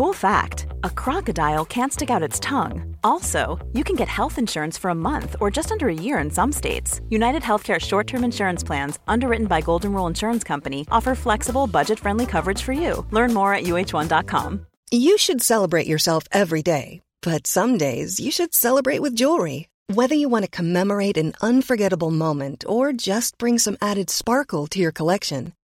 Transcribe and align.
Cool 0.00 0.14
fact 0.14 0.66
a 0.82 0.88
crocodile 0.88 1.66
can't 1.66 1.92
stick 1.92 2.08
out 2.08 2.22
its 2.22 2.40
tongue. 2.40 2.96
Also, 3.04 3.58
you 3.74 3.84
can 3.84 3.96
get 3.96 4.08
health 4.08 4.38
insurance 4.38 4.78
for 4.78 4.88
a 4.88 4.94
month 4.94 5.36
or 5.40 5.50
just 5.50 5.70
under 5.70 5.88
a 5.88 6.00
year 6.06 6.18
in 6.18 6.30
some 6.30 6.52
states. 6.52 7.02
United 7.10 7.42
Healthcare 7.42 7.78
short 7.78 8.06
term 8.06 8.24
insurance 8.24 8.64
plans, 8.64 8.98
underwritten 9.06 9.46
by 9.46 9.60
Golden 9.60 9.92
Rule 9.92 10.06
Insurance 10.06 10.42
Company, 10.42 10.86
offer 10.90 11.14
flexible, 11.14 11.66
budget 11.66 12.00
friendly 12.00 12.24
coverage 12.24 12.62
for 12.62 12.72
you. 12.72 13.04
Learn 13.10 13.34
more 13.34 13.52
at 13.52 13.64
uh1.com. 13.64 14.66
You 14.90 15.18
should 15.18 15.42
celebrate 15.42 15.86
yourself 15.86 16.24
every 16.32 16.62
day, 16.62 17.02
but 17.20 17.46
some 17.46 17.76
days 17.76 18.18
you 18.18 18.30
should 18.30 18.54
celebrate 18.54 19.02
with 19.02 19.14
jewelry. 19.14 19.68
Whether 19.92 20.14
you 20.14 20.30
want 20.30 20.46
to 20.46 20.50
commemorate 20.50 21.18
an 21.18 21.34
unforgettable 21.42 22.10
moment 22.10 22.64
or 22.66 22.94
just 22.94 23.36
bring 23.36 23.58
some 23.58 23.76
added 23.82 24.08
sparkle 24.08 24.66
to 24.68 24.78
your 24.78 24.92
collection, 24.92 25.52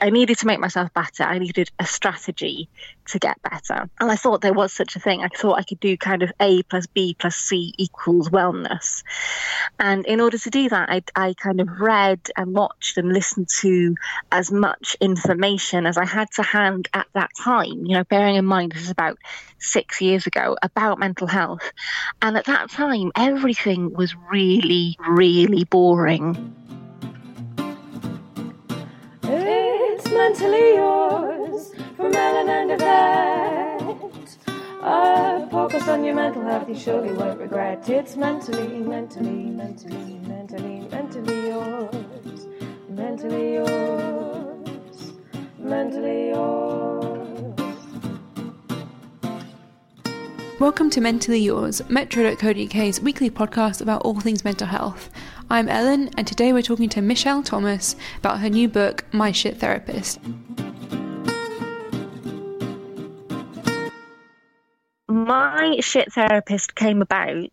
I 0.00 0.10
needed 0.10 0.38
to 0.38 0.46
make 0.46 0.60
myself 0.60 0.92
better. 0.94 1.24
I 1.24 1.38
needed 1.38 1.70
a 1.78 1.86
strategy 1.86 2.68
to 3.06 3.18
get 3.18 3.42
better. 3.42 3.90
And 3.98 4.10
I 4.10 4.16
thought 4.16 4.42
there 4.42 4.52
was 4.52 4.72
such 4.72 4.94
a 4.94 5.00
thing. 5.00 5.22
I 5.22 5.28
thought 5.28 5.58
I 5.58 5.64
could 5.64 5.80
do 5.80 5.96
kind 5.96 6.22
of 6.22 6.30
A 6.40 6.62
plus 6.64 6.86
B 6.86 7.16
plus 7.18 7.34
C 7.34 7.74
equals 7.78 8.28
wellness. 8.28 9.02
And 9.80 10.06
in 10.06 10.20
order 10.20 10.38
to 10.38 10.50
do 10.50 10.68
that, 10.68 10.88
I, 10.88 11.02
I 11.16 11.34
kind 11.34 11.60
of 11.60 11.80
read 11.80 12.20
and 12.36 12.54
watched 12.54 12.96
and 12.96 13.12
listened 13.12 13.48
to 13.60 13.96
as 14.30 14.52
much 14.52 14.96
information 15.00 15.84
as 15.84 15.98
I 15.98 16.04
had 16.04 16.30
to 16.32 16.42
hand 16.42 16.88
at 16.94 17.08
that 17.14 17.30
time. 17.36 17.84
You 17.84 17.96
know, 17.96 18.04
bearing 18.04 18.36
in 18.36 18.44
mind 18.44 18.72
this 18.72 18.82
is 18.82 18.90
about 18.90 19.18
six 19.58 20.00
years 20.00 20.26
ago 20.26 20.56
about 20.62 21.00
mental 21.00 21.26
health. 21.26 21.72
And 22.22 22.36
at 22.36 22.44
that 22.44 22.70
time, 22.70 23.10
everything 23.16 23.92
was 23.92 24.14
really, 24.30 24.96
really 25.08 25.64
boring. 25.64 26.54
It's 30.00 30.12
mentally 30.12 30.74
yours 30.76 31.72
from 31.96 32.14
Ellen 32.14 32.48
and 32.48 32.70
Yvette. 32.70 34.38
A 34.80 35.48
focus 35.50 35.88
on 35.88 36.04
your 36.04 36.14
mental 36.14 36.42
health, 36.42 36.68
you 36.68 36.76
surely 36.76 37.12
won't 37.12 37.40
regret. 37.40 37.88
It's 37.88 38.14
mentally, 38.14 38.78
mentally, 38.78 39.50
mentally, 39.50 40.20
mentally, 40.20 40.86
mentally 40.88 41.48
yours. 41.48 42.46
Mentally 42.88 43.54
yours. 43.54 45.14
Mentally 45.58 46.28
yours. 46.28 47.58
Welcome 50.60 50.90
to 50.90 51.00
Mentally 51.00 51.38
Yours, 51.40 51.82
Metro.co.uk's 51.88 53.00
weekly 53.00 53.30
podcast 53.30 53.80
about 53.80 54.02
all 54.02 54.18
things 54.20 54.44
mental 54.44 54.66
health. 54.68 55.08
I'm 55.50 55.66
Ellen, 55.70 56.10
and 56.18 56.26
today 56.26 56.52
we're 56.52 56.60
talking 56.60 56.90
to 56.90 57.00
Michelle 57.00 57.42
Thomas 57.42 57.96
about 58.18 58.40
her 58.40 58.50
new 58.50 58.68
book, 58.68 59.06
My 59.14 59.32
Shit 59.32 59.56
Therapist. 59.56 60.20
My 65.08 65.78
shit 65.80 66.12
therapist 66.12 66.74
came 66.74 67.00
about 67.00 67.50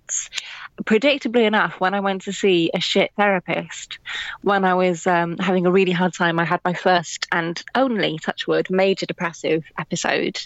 predictably 0.84 1.46
enough, 1.46 1.80
when 1.80 1.94
I 1.94 2.00
went 2.02 2.24
to 2.24 2.34
see 2.34 2.70
a 2.74 2.80
shit 2.80 3.12
therapist, 3.18 3.98
when 4.42 4.66
I 4.66 4.74
was 4.74 5.08
um, 5.08 5.38
having 5.38 5.66
a 5.66 5.72
really 5.72 5.92
hard 5.92 6.14
time, 6.14 6.40
I 6.40 6.44
had 6.46 6.60
my 6.66 6.74
first 6.74 7.28
and 7.32 7.62
only, 7.76 8.20
touchwood, 8.20 8.70
major 8.70 9.06
depressive 9.06 9.64
episode. 9.80 10.40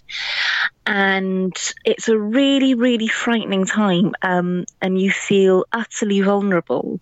And 0.92 1.56
it's 1.86 2.10
a 2.10 2.18
really, 2.18 2.74
really 2.74 3.08
frightening 3.08 3.66
time. 3.66 4.16
Um, 4.24 4.66
and 4.82 5.00
you 5.00 5.12
feel 5.12 5.66
utterly 5.72 6.22
vulnerable 6.22 7.00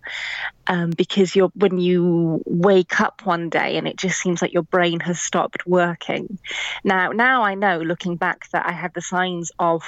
um, 0.68 0.90
because 0.90 1.34
you're 1.34 1.50
when 1.54 1.78
you 1.78 2.42
wake 2.44 3.00
up 3.00 3.24
one 3.24 3.48
day 3.48 3.78
and 3.78 3.88
it 3.88 3.96
just 3.96 4.20
seems 4.20 4.42
like 4.42 4.52
your 4.52 4.62
brain 4.62 5.00
has 5.00 5.18
stopped 5.18 5.66
working. 5.66 6.38
Now, 6.84 7.10
now 7.12 7.42
I 7.42 7.54
know, 7.54 7.78
looking 7.78 8.16
back, 8.16 8.50
that 8.50 8.66
I 8.66 8.72
had 8.72 8.92
the 8.92 9.00
signs 9.00 9.50
of 9.58 9.82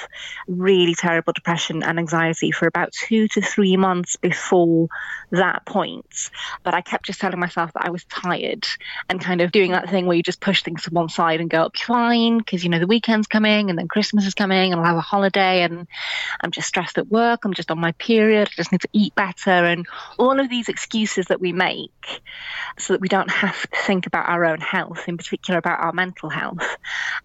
really 0.47 0.95
terrible 0.95 1.33
depression 1.33 1.83
and 1.83 1.99
anxiety 1.99 2.51
for 2.51 2.67
about 2.67 2.91
two 2.93 3.27
to 3.29 3.41
three 3.41 3.77
months 3.77 4.15
before 4.15 4.87
that 5.29 5.65
point. 5.65 6.31
But 6.63 6.73
I 6.73 6.81
kept 6.81 7.05
just 7.05 7.21
telling 7.21 7.39
myself 7.39 7.71
that 7.73 7.85
I 7.85 7.91
was 7.91 8.03
tired 8.05 8.65
and 9.07 9.21
kind 9.21 9.41
of 9.41 9.51
doing 9.51 9.71
that 9.71 9.89
thing 9.89 10.07
where 10.07 10.17
you 10.17 10.23
just 10.23 10.41
push 10.41 10.63
things 10.63 10.83
to 10.83 10.89
one 10.89 11.09
side 11.09 11.39
and 11.39 11.49
go, 11.49 11.59
"I'll 11.59 11.71
fine," 11.75 12.39
because 12.39 12.63
you 12.63 12.71
know 12.71 12.79
the 12.79 12.87
weekend's 12.87 13.27
coming 13.27 13.69
and 13.69 13.77
then 13.77 13.87
Christmas 13.91 14.25
is 14.25 14.33
coming 14.33 14.71
and 14.71 14.79
I'll 14.79 14.87
have 14.87 14.95
a 14.95 15.01
holiday 15.01 15.63
and 15.63 15.85
I'm 16.39 16.51
just 16.51 16.69
stressed 16.69 16.97
at 16.97 17.09
work. 17.09 17.43
I'm 17.43 17.53
just 17.53 17.69
on 17.69 17.77
my 17.77 17.91
period. 17.93 18.47
I 18.47 18.55
just 18.55 18.71
need 18.71 18.81
to 18.81 18.89
eat 18.93 19.13
better 19.15 19.51
and 19.51 19.85
all 20.17 20.39
of 20.39 20.49
these 20.49 20.69
excuses 20.69 21.25
that 21.25 21.41
we 21.41 21.51
make 21.51 22.21
so 22.79 22.93
that 22.93 23.01
we 23.01 23.09
don't 23.09 23.29
have 23.29 23.61
to 23.69 23.77
think 23.81 24.07
about 24.07 24.29
our 24.29 24.45
own 24.45 24.61
health, 24.61 25.09
in 25.09 25.17
particular 25.17 25.57
about 25.57 25.81
our 25.81 25.91
mental 25.91 26.29
health. 26.29 26.77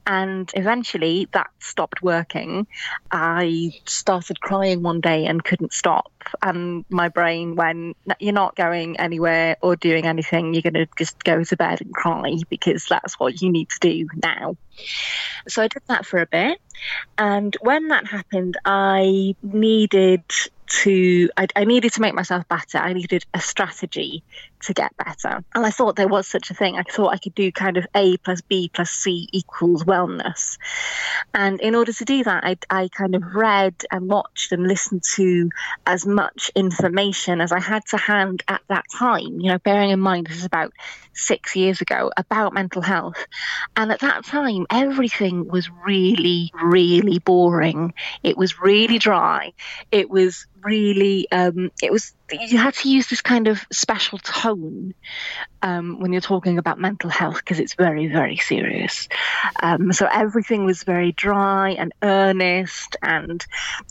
And 0.09 0.51
eventually 0.55 1.29
that 1.33 1.51
stopped 1.61 2.03
working. 2.03 2.67
I 3.13 3.71
started 3.87 4.41
crying 4.41 4.83
one 4.83 5.01
day 5.01 5.27
and 5.27 5.45
couldn't 5.45 5.73
stop. 5.73 6.11
And 6.43 6.85
my 6.91 7.09
brain 7.09 7.55
went, 7.55 7.97
You're 8.19 8.33
not 8.33 8.57
going 8.57 8.99
anywhere 8.99 9.57
or 9.63 9.77
doing 9.77 10.05
anything. 10.05 10.53
You're 10.53 10.63
going 10.63 10.75
to 10.75 10.89
just 10.99 11.23
go 11.23 11.45
to 11.45 11.57
bed 11.57 11.81
and 11.81 11.95
cry 11.95 12.39
because 12.51 12.87
that's 12.87 13.21
what 13.21 13.41
you 13.41 13.53
need 13.53 13.69
to 13.71 13.79
do 13.79 14.09
now. 14.21 14.57
So 15.49 15.63
I 15.63 15.69
did 15.69 15.83
that 15.89 16.07
for 16.07 16.21
a 16.21 16.27
bit. 16.27 16.59
And 17.19 17.57
when 17.61 17.89
that 17.89 18.07
happened, 18.07 18.57
I 18.65 19.35
needed 19.43 20.25
to 20.69 21.31
I, 21.37 21.47
I, 21.55 21.65
needed 21.65 21.93
to 21.93 22.01
make 22.01 22.15
myself 22.15 22.47
better 22.49 22.79
i 22.79 22.93
needed 22.93 23.25
a 23.33 23.41
strategy 23.41 24.25
to 24.67 24.75
get 24.75 24.97
better. 24.97 25.43
And 25.55 25.67
i 25.67 25.71
thought 25.71 25.97
there 25.97 26.09
was 26.09 26.27
such 26.27 26.51
a 26.51 26.55
thing. 26.55 26.77
I 26.77 26.83
thought 26.83 27.15
i 27.15 27.19
could 27.19 27.35
do 27.35 27.51
kind 27.53 27.77
of 27.77 27.87
a 27.95 28.17
plus 28.19 28.41
b 28.41 28.71
plus 28.73 28.91
c 28.91 29.29
equals 29.33 29.85
wellness. 29.85 30.59
And 31.35 31.61
in 31.61 31.75
order 31.75 31.93
to 31.93 32.05
do 32.05 32.25
that 32.25 32.45
i, 32.45 32.57
I 32.71 32.89
kind 32.89 33.15
of 33.15 33.23
read 33.35 33.75
and 33.91 34.09
watched 34.09 34.53
and 34.53 34.67
listened 34.67 35.03
to 35.15 35.51
as 35.87 36.07
much 36.07 36.51
information 36.55 37.41
as 37.41 37.53
i 37.53 37.61
had 37.61 37.85
to 37.87 37.97
hand 37.97 38.43
at 38.49 38.63
that 38.69 38.85
time 38.99 39.41
you 39.41 39.51
know 39.51 39.59
bearing 39.59 39.91
in 39.91 40.01
mind 40.01 40.27
this 40.27 40.39
is 40.39 40.45
about 40.45 40.73
six 41.17 41.57
years 41.57 41.81
ago 41.81 42.11
about 42.17 42.53
mental 42.53 42.83
health. 42.83 43.27
And 43.77 43.91
at 43.91 44.01
that 44.01 44.25
time 44.25 44.67
everything 44.71 45.49
was 45.49 45.71
really 45.71 46.51
really 46.63 47.19
boring. 47.19 47.95
It 48.23 48.37
was 48.37 48.61
really 48.61 48.99
dry. 48.99 49.53
It 49.91 50.11
was 50.11 50.47
really 50.63 51.31
um, 51.31 51.71
it 51.83 51.93
was 51.93 52.13
you 52.31 52.59
had 52.59 52.75
to 52.75 52.91
use 52.91 53.07
this 53.07 53.23
kind 53.23 53.49
of 53.49 53.61
special 53.73 54.19
tone 54.19 54.56
um, 55.63 56.01
when 56.01 56.13
you're 56.13 56.21
talking 56.21 56.59
about 56.59 56.79
mental 56.79 57.11
health 57.11 57.37
because 57.37 57.61
it's 57.61 57.75
very 57.75 58.07
very 58.07 58.37
serious. 58.37 59.09
Um, 59.63 59.93
so 59.93 60.07
everything 60.07 60.65
was 60.65 60.83
very 60.83 61.13
dry 61.13 61.71
and 61.71 61.93
earnest 62.03 62.97
and 63.03 63.45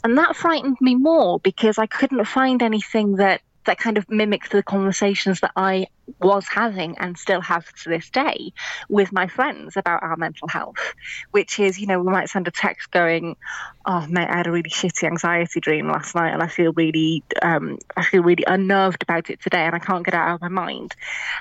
and 0.03 0.17
that 0.17 0.35
frightened 0.35 0.77
me 0.81 0.95
more 0.95 1.39
because 1.39 1.77
i 1.77 1.85
couldn't 1.85 2.25
find 2.25 2.61
anything 2.61 3.17
that 3.17 3.41
that 3.65 3.77
kind 3.77 3.97
of 3.97 4.09
mimicked 4.09 4.51
the 4.51 4.63
conversations 4.63 5.41
that 5.41 5.51
I 5.55 5.87
was 6.19 6.47
having 6.47 6.97
and 6.99 7.17
still 7.17 7.41
have 7.41 7.65
to 7.83 7.89
this 7.89 8.09
day 8.09 8.53
with 8.89 9.11
my 9.11 9.27
friends 9.27 9.75
about 9.75 10.03
our 10.03 10.15
mental 10.17 10.47
health, 10.47 10.93
which 11.31 11.59
is, 11.59 11.79
you 11.79 11.87
know, 11.87 11.99
we 11.99 12.11
might 12.11 12.29
send 12.29 12.47
a 12.47 12.51
text 12.51 12.91
going, 12.91 13.35
"Oh, 13.85 14.05
mate, 14.07 14.29
I 14.29 14.37
had 14.37 14.47
a 14.47 14.51
really 14.51 14.69
shitty 14.69 15.03
anxiety 15.03 15.59
dream 15.59 15.89
last 15.89 16.15
night, 16.15 16.31
and 16.31 16.43
I 16.43 16.47
feel 16.47 16.73
really, 16.73 17.23
um, 17.41 17.79
I 17.97 18.03
feel 18.03 18.23
really 18.23 18.43
unnerved 18.45 19.01
about 19.03 19.29
it 19.29 19.41
today, 19.41 19.65
and 19.65 19.75
I 19.75 19.79
can't 19.79 20.05
get 20.05 20.13
it 20.13 20.17
out 20.17 20.35
of 20.35 20.41
my 20.41 20.47
mind." 20.47 20.95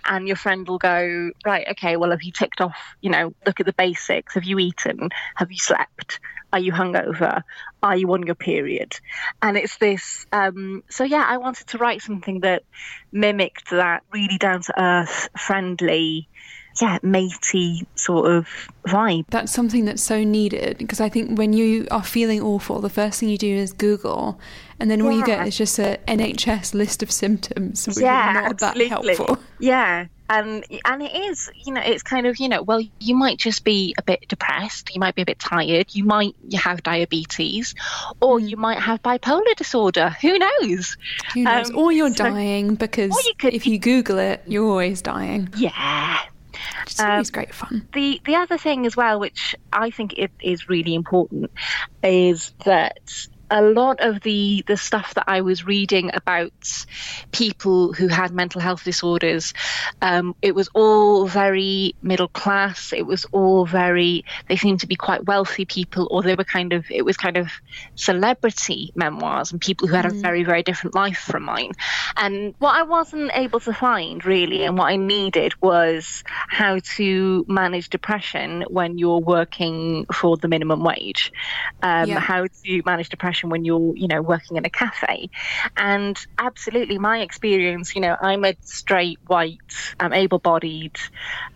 And 0.06 0.26
your 0.26 0.36
friend 0.36 0.66
will 0.66 0.78
go, 0.78 1.30
"Right, 1.44 1.66
okay, 1.72 1.96
well, 1.96 2.10
have 2.10 2.22
you 2.22 2.32
ticked 2.32 2.60
off? 2.60 2.96
You 3.02 3.10
know, 3.10 3.34
look 3.46 3.60
at 3.60 3.66
the 3.66 3.74
basics. 3.74 4.34
Have 4.34 4.44
you 4.44 4.58
eaten? 4.58 5.10
Have 5.34 5.52
you 5.52 5.58
slept?" 5.58 6.20
Are 6.54 6.60
you 6.60 6.70
hungover? 6.70 7.42
Are 7.82 7.96
you 7.96 8.12
on 8.12 8.22
your 8.22 8.36
period? 8.36 8.94
And 9.42 9.56
it's 9.56 9.76
this. 9.78 10.24
Um, 10.30 10.84
so 10.88 11.02
yeah, 11.02 11.24
I 11.26 11.38
wanted 11.38 11.66
to 11.66 11.78
write 11.78 12.00
something 12.00 12.40
that 12.40 12.62
mimicked 13.10 13.70
that 13.70 14.04
really 14.12 14.38
down 14.38 14.62
to 14.62 14.80
earth, 14.80 15.30
friendly, 15.36 16.28
yeah, 16.80 16.98
matey 17.02 17.88
sort 17.96 18.30
of 18.30 18.46
vibe. 18.86 19.24
That's 19.30 19.50
something 19.50 19.84
that's 19.84 20.02
so 20.02 20.22
needed 20.22 20.78
because 20.78 21.00
I 21.00 21.08
think 21.08 21.36
when 21.36 21.52
you 21.52 21.88
are 21.90 22.04
feeling 22.04 22.40
awful, 22.40 22.80
the 22.80 22.88
first 22.88 23.18
thing 23.18 23.30
you 23.30 23.38
do 23.38 23.52
is 23.52 23.72
Google, 23.72 24.38
and 24.78 24.88
then 24.88 25.02
all 25.02 25.10
you 25.10 25.26
get 25.26 25.44
is 25.48 25.56
just 25.56 25.80
a 25.80 25.98
NHS 26.06 26.72
list 26.72 27.02
of 27.02 27.10
symptoms, 27.10 27.84
which 27.88 27.98
yeah, 27.98 28.30
are 28.30 28.32
not 28.34 28.62
absolutely. 28.62 28.84
that 28.84 28.90
helpful. 28.90 29.38
Yeah. 29.58 30.06
And 30.28 30.64
and 30.86 31.02
it 31.02 31.14
is, 31.14 31.50
you 31.54 31.72
know, 31.74 31.82
it's 31.82 32.02
kind 32.02 32.26
of, 32.26 32.38
you 32.38 32.48
know, 32.48 32.62
well, 32.62 32.80
you 32.98 33.14
might 33.14 33.36
just 33.38 33.62
be 33.62 33.94
a 33.98 34.02
bit 34.02 34.26
depressed, 34.26 34.94
you 34.94 34.98
might 35.00 35.14
be 35.14 35.20
a 35.22 35.26
bit 35.26 35.38
tired, 35.38 35.94
you 35.94 36.04
might 36.04 36.34
have 36.54 36.82
diabetes, 36.82 37.74
or 38.22 38.38
Mm. 38.38 38.48
you 38.48 38.56
might 38.56 38.78
have 38.78 39.02
bipolar 39.02 39.54
disorder. 39.56 40.10
Who 40.22 40.38
knows? 40.38 40.96
Who 41.34 41.42
knows? 41.42 41.70
Um, 41.70 41.76
or 41.78 41.92
you're 41.92 42.08
so- 42.14 42.24
dying 42.24 42.74
because 42.74 43.10
you 43.26 43.34
could 43.38 43.52
if 43.52 43.66
you 43.66 43.78
Google 43.78 44.18
it, 44.18 44.42
you're 44.46 44.66
always 44.68 45.02
dying. 45.02 45.50
Yeah. 45.56 46.18
It's 46.86 47.00
Um, 47.00 47.22
great 47.32 47.52
fun. 47.54 47.86
The 47.92 48.20
the 48.24 48.36
other 48.36 48.56
thing 48.58 48.86
as 48.86 48.96
well, 48.96 49.20
which 49.20 49.54
I 49.72 49.90
think 49.90 50.14
it 50.16 50.30
is 50.40 50.68
really 50.68 50.94
important, 50.94 51.50
is 52.02 52.52
that 52.64 52.98
a 53.50 53.60
lot 53.62 54.00
of 54.00 54.20
the 54.22 54.64
the 54.66 54.76
stuff 54.76 55.14
that 55.14 55.24
I 55.26 55.42
was 55.42 55.66
reading 55.66 56.10
about 56.14 56.52
people 57.32 57.92
who 57.92 58.08
had 58.08 58.32
mental 58.32 58.60
health 58.60 58.84
disorders, 58.84 59.52
um, 60.00 60.34
it 60.40 60.54
was 60.54 60.68
all 60.74 61.26
very 61.26 61.94
middle 62.02 62.28
class. 62.28 62.92
It 62.92 63.06
was 63.06 63.26
all 63.32 63.66
very. 63.66 64.24
They 64.48 64.56
seemed 64.56 64.80
to 64.80 64.86
be 64.86 64.96
quite 64.96 65.26
wealthy 65.26 65.64
people, 65.66 66.08
or 66.10 66.22
they 66.22 66.34
were 66.34 66.44
kind 66.44 66.72
of. 66.72 66.86
It 66.90 67.04
was 67.04 67.16
kind 67.16 67.36
of 67.36 67.50
celebrity 67.94 68.92
memoirs 68.94 69.52
and 69.52 69.60
people 69.60 69.88
who 69.88 69.94
had 69.94 70.06
a 70.06 70.10
very 70.10 70.44
very 70.44 70.62
different 70.62 70.94
life 70.94 71.18
from 71.18 71.42
mine. 71.42 71.72
And 72.16 72.54
what 72.58 72.74
I 72.76 72.84
wasn't 72.84 73.30
able 73.34 73.60
to 73.60 73.72
find 73.72 74.24
really, 74.24 74.64
and 74.64 74.78
what 74.78 74.86
I 74.86 74.96
needed 74.96 75.52
was 75.60 76.24
how 76.26 76.78
to 76.96 77.44
manage 77.48 77.90
depression 77.90 78.64
when 78.68 78.96
you're 78.98 79.20
working 79.20 80.06
for 80.12 80.36
the 80.36 80.48
minimum 80.48 80.82
wage, 80.82 81.32
um, 81.82 82.08
Yeah. 82.08 82.20
how 82.20 82.46
to 82.64 82.82
manage 82.86 83.10
depression 83.10 83.33
when 83.42 83.64
you're, 83.64 83.96
you 83.96 84.08
know, 84.08 84.22
working 84.22 84.56
in 84.56 84.64
a 84.64 84.70
cafe. 84.70 85.30
And 85.76 86.18
absolutely, 86.38 86.98
my 86.98 87.20
experience, 87.20 87.94
you 87.94 88.00
know, 88.00 88.16
I'm 88.20 88.44
a 88.44 88.54
straight 88.62 89.18
white, 89.26 89.58
I'm 89.98 90.12
able-bodied, 90.12 90.96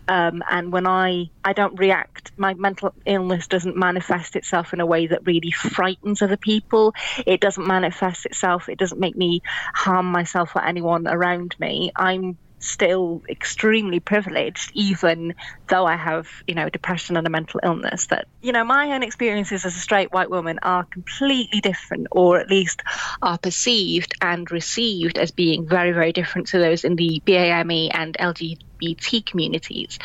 um, 0.07 0.41
and 0.49 0.71
when 0.71 0.87
I 0.87 1.29
I 1.43 1.53
don't 1.53 1.77
react, 1.79 2.31
my 2.35 2.55
mental 2.55 2.93
illness 3.05 3.47
doesn't 3.47 3.77
manifest 3.77 4.35
itself 4.35 4.73
in 4.73 4.79
a 4.79 4.85
way 4.85 5.07
that 5.07 5.25
really 5.25 5.51
frightens 5.51 6.21
other 6.21 6.37
people. 6.37 6.93
It 7.25 7.39
doesn't 7.39 7.67
manifest 7.67 8.25
itself. 8.25 8.69
It 8.69 8.79
doesn't 8.79 8.99
make 8.99 9.15
me 9.15 9.41
harm 9.73 10.07
myself 10.07 10.55
or 10.55 10.65
anyone 10.65 11.07
around 11.07 11.55
me. 11.59 11.91
I'm 11.95 12.37
still 12.59 13.21
extremely 13.29 13.99
privileged 13.99 14.71
even 14.73 15.33
though 15.69 15.85
i 15.85 15.95
have 15.95 16.27
you 16.47 16.55
know 16.55 16.69
depression 16.69 17.17
and 17.17 17.25
a 17.25 17.29
mental 17.29 17.59
illness 17.63 18.07
that 18.07 18.27
you 18.41 18.51
know 18.51 18.63
my 18.63 18.91
own 18.91 19.03
experiences 19.03 19.65
as 19.65 19.75
a 19.75 19.79
straight 19.79 20.11
white 20.11 20.29
woman 20.29 20.59
are 20.63 20.83
completely 20.85 21.61
different 21.61 22.07
or 22.11 22.39
at 22.39 22.49
least 22.49 22.81
are 23.21 23.37
perceived 23.37 24.13
and 24.21 24.51
received 24.51 25.17
as 25.17 25.31
being 25.31 25.67
very 25.67 25.91
very 25.91 26.11
different 26.11 26.47
to 26.47 26.59
those 26.59 26.83
in 26.83 26.95
the 26.95 27.21
BAME 27.25 27.89
and 27.93 28.17
LGBT 28.17 29.25
communities 29.25 29.99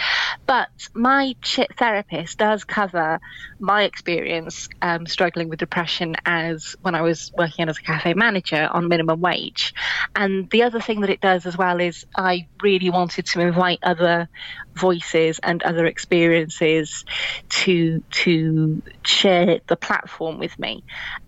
but 0.47 0.69
my 0.95 1.35
therapist 1.79 2.39
does 2.39 2.65
cover 2.65 3.21
my 3.59 3.85
experience 3.85 4.69
um, 4.83 5.07
struggling 5.07 5.49
with 5.49 5.59
depression 5.59 6.17
as 6.27 6.77
when 6.83 6.95
I 6.95 7.03
was 7.03 7.33
working 7.37 7.69
as 7.69 7.79
a 7.79 7.83
cafe 7.83 8.15
manager 8.15 8.69
on 8.71 8.89
minimum 8.89 9.21
wage. 9.21 9.75
And 10.15 10.51
the 10.51 10.65
other 10.65 10.81
thing 10.81 11.01
that 11.01 11.11
it 11.11 11.21
does 11.21 11.47
as 11.47 11.57
well 11.57 11.81
is 11.81 12.05
I 12.15 12.49
really 12.63 12.91
wanted 12.91 13.27
to 13.27 13.41
invite 13.41 13.79
other 13.83 14.29
voices 14.77 15.39
and 15.43 15.63
other 15.63 15.87
experiences 15.87 17.05
to 17.49 18.03
to 18.11 18.83
share 19.05 19.61
the 19.69 19.77
platform 19.77 20.39
with 20.39 20.59
me 20.59 20.85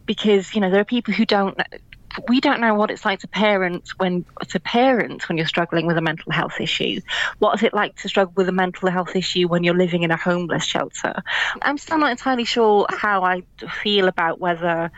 because 0.06 0.54
you 0.54 0.60
know 0.60 0.70
there 0.70 0.80
are 0.80 0.84
people 0.84 1.14
who 1.14 1.24
don't 1.24 1.58
we 2.28 2.40
don't 2.40 2.60
know 2.60 2.74
what 2.74 2.90
it's 2.90 3.04
like 3.04 3.20
to 3.20 3.28
parent 3.28 3.84
when 3.98 4.24
to 4.48 4.60
parents 4.60 5.28
when 5.28 5.36
you're 5.36 5.46
struggling 5.46 5.86
with 5.86 5.98
a 5.98 6.00
mental 6.00 6.32
health 6.32 6.60
issue. 6.60 7.00
What 7.38 7.56
is 7.56 7.62
it 7.62 7.74
like 7.74 7.94
to 7.96 8.08
struggle 8.08 8.32
with 8.36 8.48
a 8.48 8.52
mental 8.52 8.90
health 8.90 9.14
issue 9.14 9.48
when 9.48 9.64
you're 9.64 9.76
living 9.76 10.02
in 10.02 10.10
a 10.10 10.16
homeless 10.16 10.64
shelter? 10.64 11.22
I'm 11.62 11.78
still 11.78 11.98
not 11.98 12.10
entirely 12.10 12.44
sure 12.44 12.86
how 12.90 13.22
I 13.22 13.42
feel 13.82 14.08
about 14.08 14.40
whether 14.40 14.90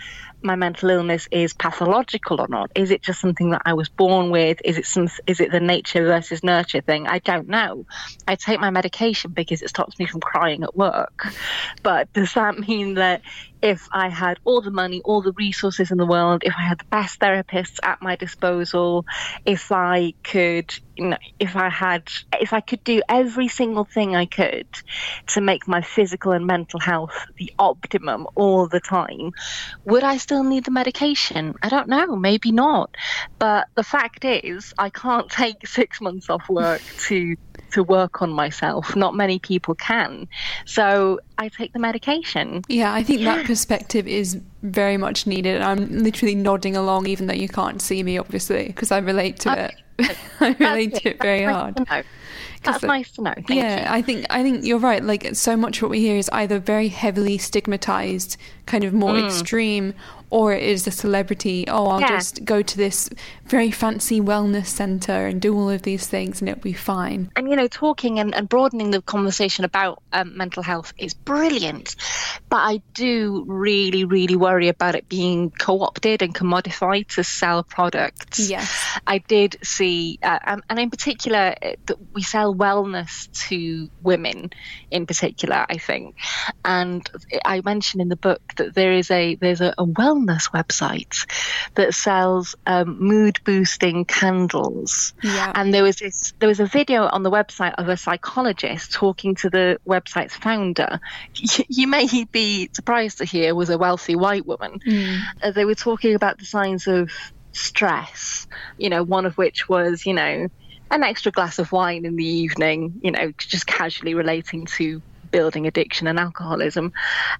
my 0.43 0.57
mental 0.57 0.91
illness 0.91 1.29
is 1.31 1.53
pathological 1.55 2.41
or 2.41 2.49
not. 2.49 2.71
Is 2.75 2.91
it 2.91 3.03
just 3.03 3.21
something 3.21 3.51
that 3.51 3.63
I 3.65 3.75
was 3.75 3.89
born 3.89 4.31
with? 4.31 4.61
Is 4.65 4.79
it 4.79 4.87
some? 4.87 5.09
Is 5.27 5.41
it 5.41 5.51
the 5.51 5.61
nature 5.61 6.05
versus 6.05 6.45
nurture 6.45 6.81
thing? 6.81 7.07
I 7.07 7.19
don't 7.19 7.49
know. 7.49 7.85
I 8.27 8.37
take 8.37 8.61
my 8.61 8.71
medication 8.71 9.33
because 9.33 9.63
it 9.63 9.71
stops 9.71 9.99
me 9.99 10.07
from 10.07 10.21
crying 10.21 10.63
at 10.63 10.77
work. 10.77 11.27
But 11.83 12.13
does 12.13 12.35
that 12.35 12.59
mean 12.59 12.95
that 12.95 13.23
if 13.63 13.89
I 13.93 14.09
had 14.09 14.39
all 14.45 14.61
the 14.61 14.71
money, 14.71 15.03
all 15.05 15.23
the 15.23 15.33
resources 15.33 15.91
in 15.91 15.99
the 15.99 16.07
world, 16.07 16.43
if 16.45 16.55
I 16.57 16.63
had 16.63 16.79
the 16.79 16.85
best 16.91 17.21
therapists 17.21 17.79
at 17.83 18.01
my 18.01 18.17
disposal, 18.17 19.05
if 19.45 19.73
I 19.73 20.15
could, 20.23 20.73
you 20.97 21.09
know, 21.09 21.19
if 21.39 21.57
I 21.57 21.69
had, 21.69 22.09
if 22.41 22.53
I 22.53 22.61
could 22.61 22.83
do 22.85 23.03
every 23.09 23.49
single 23.49 23.85
thing 23.85 24.15
I 24.15 24.27
could 24.27 24.69
to 25.29 25.41
make 25.41 25.67
my 25.67 25.83
physical 25.83 26.33
and 26.33 26.47
mental 26.47 26.81
health 26.81 27.27
the 27.39 27.53
optimum 27.59 28.27
all 28.35 28.69
the 28.69 28.81
time, 28.81 29.33
would 29.85 30.05
I 30.05 30.19
still 30.19 30.45
need 30.45 30.65
the 30.65 30.71
medication? 30.71 31.55
I 31.63 31.69
don't 31.69 31.89
know, 31.89 32.17
maybe 32.17 32.53
not. 32.53 32.95
But 33.39 33.67
the 33.75 33.85
fact 33.85 34.25
is, 34.25 34.73
I 34.79 34.91
can't 34.91 35.31
take 35.31 35.67
six 35.67 36.01
months 36.01 36.31
off 36.31 36.49
work 36.49 36.81
to 37.09 37.37
to 37.73 37.83
work 37.83 38.23
on 38.23 38.31
myself. 38.31 38.95
Not 38.97 39.15
many 39.15 39.39
people 39.39 39.75
can. 39.75 40.29
So 40.67 41.21
I 41.39 41.49
take 41.49 41.73
the 41.73 41.79
medication. 41.79 42.63
Yeah, 42.69 42.93
I 42.93 43.03
think 43.03 43.23
that 43.23 43.47
perspective 43.47 44.07
is 44.07 44.41
very 44.63 44.97
much 44.97 45.27
needed. 45.27 45.63
I'm 45.63 46.03
literally 46.03 46.35
nodding 46.35 46.77
along, 46.77 47.07
even 47.07 47.27
though 47.27 47.35
you 47.35 47.49
can't 47.49 47.81
see 47.81 48.03
me, 48.03 48.19
obviously, 48.19 48.67
because 48.67 48.91
I 48.91 48.99
relate 48.99 49.39
to 49.41 49.65
it. 49.99 50.17
I 50.41 50.55
relate 50.59 50.95
to 50.97 51.11
it 51.11 51.21
very 51.21 51.45
That's 51.45 51.57
hard. 51.57 51.89
Nice 51.89 52.05
to. 52.05 52.09
That's 52.63 52.83
nice 52.83 53.11
to 53.13 53.23
know. 53.23 53.35
Thank 53.35 53.51
yeah, 53.51 53.83
you. 53.83 53.99
I 53.99 54.03
think 54.03 54.27
I 54.31 54.43
think 54.43 54.65
you're 54.65 54.79
right. 54.79 55.03
Like 55.03 55.35
so 55.35 55.57
much 55.57 55.81
what 55.81 55.91
we 55.91 56.01
hear 56.01 56.17
is 56.17 56.29
either 56.33 56.59
very 56.59 56.89
heavily 56.89 57.39
stigmatized, 57.39 58.37
kind 58.69 58.85
of 58.85 58.93
more 58.93 59.17
extreme, 59.19 59.95
or 60.31 60.53
it 60.53 60.63
is 60.63 60.87
a 60.87 60.91
celebrity. 60.91 61.65
Oh, 61.69 61.87
I'll 61.87 62.01
Yeah. 62.03 62.17
just 62.19 62.45
go 62.45 62.61
to 62.63 62.77
this 62.77 63.09
very 63.47 63.71
fancy 63.71 64.21
wellness 64.21 64.67
center 64.67 65.27
and 65.27 65.41
do 65.41 65.55
all 65.59 65.71
of 65.71 65.83
these 65.83 66.07
things, 66.07 66.41
and 66.41 66.49
it'll 66.51 66.61
be 66.63 66.75
fine. 66.75 67.31
and 67.37 67.49
you 67.51 67.57
know 67.57 67.67
talking 67.69 68.19
and, 68.21 68.35
and 68.35 68.47
broadening 68.49 68.91
the 68.91 69.01
conversation 69.03 69.65
about 69.65 70.03
um, 70.13 70.37
mental 70.37 70.63
health 70.63 70.93
is 70.99 71.15
brilliant 71.15 71.97
but 72.51 72.57
i 72.73 72.81
do 72.95 73.45
really 73.47 74.05
really 74.05 74.37
worry 74.37 74.69
about 74.69 74.95
it 74.95 75.09
being 75.09 75.51
co-opted 75.51 76.21
and 76.23 76.35
commodified 76.35 77.07
to 77.09 77.23
sell 77.25 77.63
products 77.63 78.51
Yes. 78.51 78.69
i 79.07 79.19
did 79.19 79.57
see 79.63 80.19
uh, 80.23 80.39
um, 80.47 80.63
and 80.69 80.79
in 80.79 80.91
particular 80.91 81.55
uh, 81.63 81.73
that 81.87 81.97
we 82.15 82.23
sell 82.23 82.55
wellness 82.55 83.31
to 83.49 83.89
women 84.03 84.51
in 84.91 85.07
particular 85.07 85.65
i 85.69 85.79
think 85.79 86.17
and 86.65 87.09
i 87.45 87.61
mentioned 87.65 88.01
in 88.03 88.09
the 88.09 88.17
book 88.29 88.43
that 88.59 88.75
there 88.75 88.93
is 88.93 89.11
a 89.11 89.35
there's 89.37 89.61
a, 89.61 89.75
a 89.79 89.85
wellness 89.87 90.51
website 90.53 91.27
that 91.75 91.95
sells 91.95 92.55
um, 92.67 92.99
mood 93.01 93.39
boosting 93.45 94.05
candles. 94.05 95.15
Yeah. 95.23 95.53
and 95.55 95.73
there 95.73 95.83
was 95.83 95.97
this 95.97 96.33
there 96.39 96.49
was 96.49 96.61
a 96.61 96.67
video 96.67 97.09
on 97.11 97.23
the 97.23 97.31
website 97.31 97.75
of 97.79 97.89
a 97.89 97.97
psychologist 97.97 98.93
talking 98.93 99.35
to 99.37 99.51
the 99.51 99.79
website's 99.87 100.37
founder. 100.37 101.01
Y- 101.41 101.65
you 101.69 101.87
may 101.87 102.07
be 102.31 102.71
surprised 102.73 103.19
to 103.19 103.25
hear 103.25 103.55
was 103.55 103.71
a 103.71 103.79
wealthy 103.79 104.15
white 104.17 104.47
woman. 104.47 104.81
Uh, 105.43 105.51
they 105.51 105.65
were 105.65 105.75
talking 105.75 106.15
about 106.15 106.39
the 106.39 106.45
signs 106.45 106.87
of 106.87 107.11
stress 107.53 108.47
you 108.77 108.89
know 108.89 109.03
one 109.03 109.27
of 109.27 109.37
which 109.37 109.69
was 109.69 110.07
you 110.07 110.13
know 110.13 110.49
an 110.91 111.03
extra 111.03 111.33
glass 111.33 111.59
of 111.59 111.73
wine 111.73 112.05
in 112.05 112.15
the 112.15 112.25
evening 112.25 113.01
you 113.03 113.11
know 113.11 113.33
just 113.39 113.67
casually 113.67 114.15
relating 114.15 114.65
to 114.67 115.03
building 115.31 115.67
addiction 115.67 116.07
and 116.07 116.19
alcoholism 116.19 116.93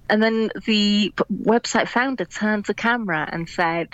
and 0.09 0.21
then 0.23 0.49
the 0.65 1.13
website 1.31 1.87
founder 1.87 2.25
turned 2.25 2.65
to 2.65 2.73
camera 2.73 3.27
and 3.31 3.47
said 3.49 3.87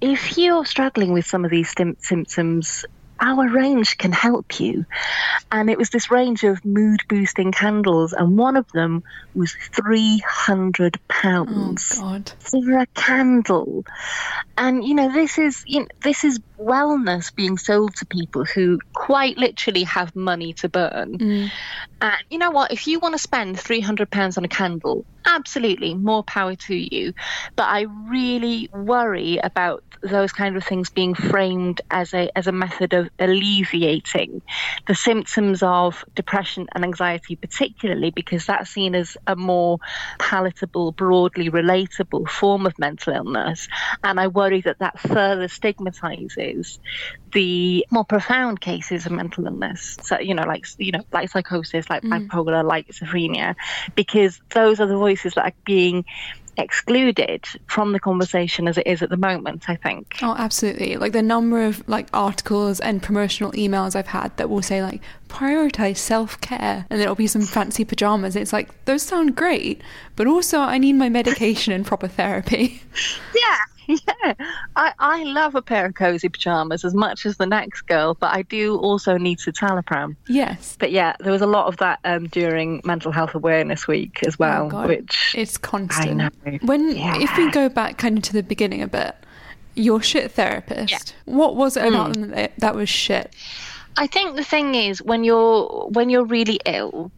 if 0.00 0.38
you're 0.38 0.64
struggling 0.64 1.12
with 1.12 1.26
some 1.26 1.44
of 1.44 1.50
these 1.50 1.72
sym- 1.76 1.96
symptoms, 2.00 2.86
our 3.20 3.46
range 3.50 3.98
can 3.98 4.12
help 4.12 4.58
you. 4.58 4.86
And 5.52 5.68
it 5.68 5.76
was 5.76 5.90
this 5.90 6.10
range 6.10 6.42
of 6.42 6.64
mood 6.64 7.00
boosting 7.06 7.52
candles, 7.52 8.14
and 8.14 8.38
one 8.38 8.56
of 8.56 8.66
them 8.72 9.02
was 9.34 9.54
£300 9.74 10.96
Oh 11.98 12.00
God. 12.00 12.32
for 12.38 12.78
a 12.78 12.86
candle. 12.94 13.84
And 14.60 14.84
you 14.84 14.94
know, 14.94 15.10
this 15.10 15.38
is 15.38 15.64
you 15.66 15.80
know, 15.80 15.86
this 16.02 16.22
is 16.22 16.38
wellness 16.58 17.34
being 17.34 17.56
sold 17.56 17.96
to 17.96 18.04
people 18.04 18.44
who 18.44 18.78
quite 18.92 19.38
literally 19.38 19.84
have 19.84 20.14
money 20.14 20.52
to 20.52 20.68
burn. 20.68 21.16
Mm. 21.18 21.50
And 22.02 22.16
you 22.28 22.38
know 22.38 22.50
what? 22.50 22.70
If 22.70 22.86
you 22.86 22.98
want 22.98 23.14
to 23.14 23.18
spend 23.18 23.58
three 23.58 23.80
hundred 23.80 24.10
pounds 24.10 24.36
on 24.36 24.44
a 24.44 24.48
candle, 24.48 25.06
absolutely, 25.24 25.94
more 25.94 26.22
power 26.22 26.54
to 26.54 26.74
you. 26.74 27.14
But 27.56 27.64
I 27.64 27.86
really 28.08 28.68
worry 28.72 29.38
about 29.38 29.82
those 30.02 30.32
kind 30.32 30.56
of 30.56 30.64
things 30.64 30.88
being 30.88 31.14
framed 31.14 31.80
as 31.90 32.14
a 32.14 32.30
as 32.36 32.46
a 32.46 32.52
method 32.52 32.94
of 32.94 33.10
alleviating 33.18 34.40
the 34.86 34.94
symptoms 34.94 35.62
of 35.62 36.04
depression 36.14 36.68
and 36.72 36.84
anxiety, 36.84 37.36
particularly 37.36 38.10
because 38.10 38.46
that's 38.46 38.70
seen 38.70 38.94
as 38.94 39.16
a 39.26 39.36
more 39.36 39.78
palatable, 40.18 40.92
broadly 40.92 41.50
relatable 41.50 42.28
form 42.28 42.66
of 42.66 42.78
mental 42.78 43.14
illness. 43.14 43.68
And 44.02 44.18
I 44.18 44.26
worry 44.28 44.49
that 44.58 44.80
that 44.80 44.98
further 44.98 45.46
stigmatizes 45.48 46.80
the 47.32 47.86
more 47.90 48.04
profound 48.04 48.60
cases 48.60 49.06
of 49.06 49.12
mental 49.12 49.46
illness. 49.46 49.96
So 50.02 50.18
you 50.18 50.34
know, 50.34 50.44
like 50.44 50.66
you 50.78 50.92
know, 50.92 51.04
like 51.12 51.30
psychosis, 51.30 51.88
like 51.88 52.02
mm. 52.02 52.28
bipolar, 52.28 52.64
like 52.64 52.88
schizophrenia, 52.88 53.54
because 53.94 54.40
those 54.52 54.80
are 54.80 54.86
the 54.86 54.96
voices 54.96 55.34
that 55.34 55.44
are 55.44 55.56
being 55.64 56.04
excluded 56.56 57.46
from 57.66 57.92
the 57.92 58.00
conversation 58.00 58.68
as 58.68 58.76
it 58.76 58.86
is 58.86 59.02
at 59.02 59.10
the 59.10 59.16
moment. 59.16 59.68
I 59.68 59.76
think. 59.76 60.18
Oh, 60.22 60.34
absolutely. 60.36 60.96
Like 60.96 61.12
the 61.12 61.22
number 61.22 61.64
of 61.64 61.88
like 61.88 62.08
articles 62.12 62.80
and 62.80 63.02
promotional 63.02 63.52
emails 63.52 63.94
I've 63.94 64.08
had 64.08 64.36
that 64.36 64.50
will 64.50 64.62
say 64.62 64.82
like 64.82 65.00
prioritize 65.28 65.98
self-care 65.98 66.86
and 66.90 67.00
there'll 67.00 67.14
be 67.14 67.28
some 67.28 67.42
fancy 67.42 67.84
pajamas. 67.84 68.36
It's 68.36 68.52
like 68.52 68.84
those 68.84 69.02
sound 69.02 69.36
great, 69.36 69.80
but 70.16 70.26
also 70.26 70.58
I 70.58 70.78
need 70.78 70.94
my 70.94 71.08
medication 71.08 71.72
and 71.72 71.86
proper 71.86 72.08
therapy. 72.08 72.82
Yeah. 73.34 73.56
Yeah, 74.24 74.34
I, 74.76 74.92
I 74.98 75.24
love 75.24 75.54
a 75.54 75.62
pair 75.62 75.86
of 75.86 75.94
cozy 75.94 76.28
pajamas 76.28 76.84
as 76.84 76.94
much 76.94 77.26
as 77.26 77.36
the 77.38 77.46
next 77.46 77.82
girl, 77.82 78.14
but 78.14 78.32
I 78.34 78.42
do 78.42 78.76
also 78.78 79.16
need 79.16 79.38
to 79.40 79.52
citalopram. 79.52 80.16
Yes. 80.28 80.76
But 80.78 80.92
yeah, 80.92 81.16
there 81.20 81.32
was 81.32 81.42
a 81.42 81.46
lot 81.46 81.66
of 81.66 81.76
that 81.78 81.98
um, 82.04 82.26
during 82.28 82.80
Mental 82.84 83.12
Health 83.12 83.34
Awareness 83.34 83.88
Week 83.88 84.20
as 84.26 84.38
well, 84.38 84.66
Oh, 84.66 84.68
God. 84.70 84.88
which 84.88 85.34
It's 85.36 85.56
constant. 85.58 86.16
know. 86.16 86.30
When 86.62 86.94
Yeah. 86.96 87.16
if 87.20 87.36
we 87.36 87.50
go 87.50 87.68
back 87.68 87.98
kind 87.98 88.18
of 88.18 88.24
to 88.24 88.32
the 88.32 88.42
beginning 88.42 88.82
a 88.82 88.88
bit, 88.88 89.14
your 89.74 90.02
shit 90.02 90.32
therapist. 90.32 91.14
What 91.24 91.56
was 91.56 91.76
it 91.76 91.86
about 91.88 92.14
them 92.14 92.30
that, 92.30 92.52
that 92.58 92.74
was 92.74 92.88
shit? 92.88 93.34
I 93.96 94.06
think 94.06 94.36
the 94.36 94.44
thing 94.44 94.74
is 94.74 95.02
when 95.02 95.24
you're 95.24 95.88
when 95.90 96.10
you're 96.10 96.24
really 96.24 96.60
ill. 96.64 97.10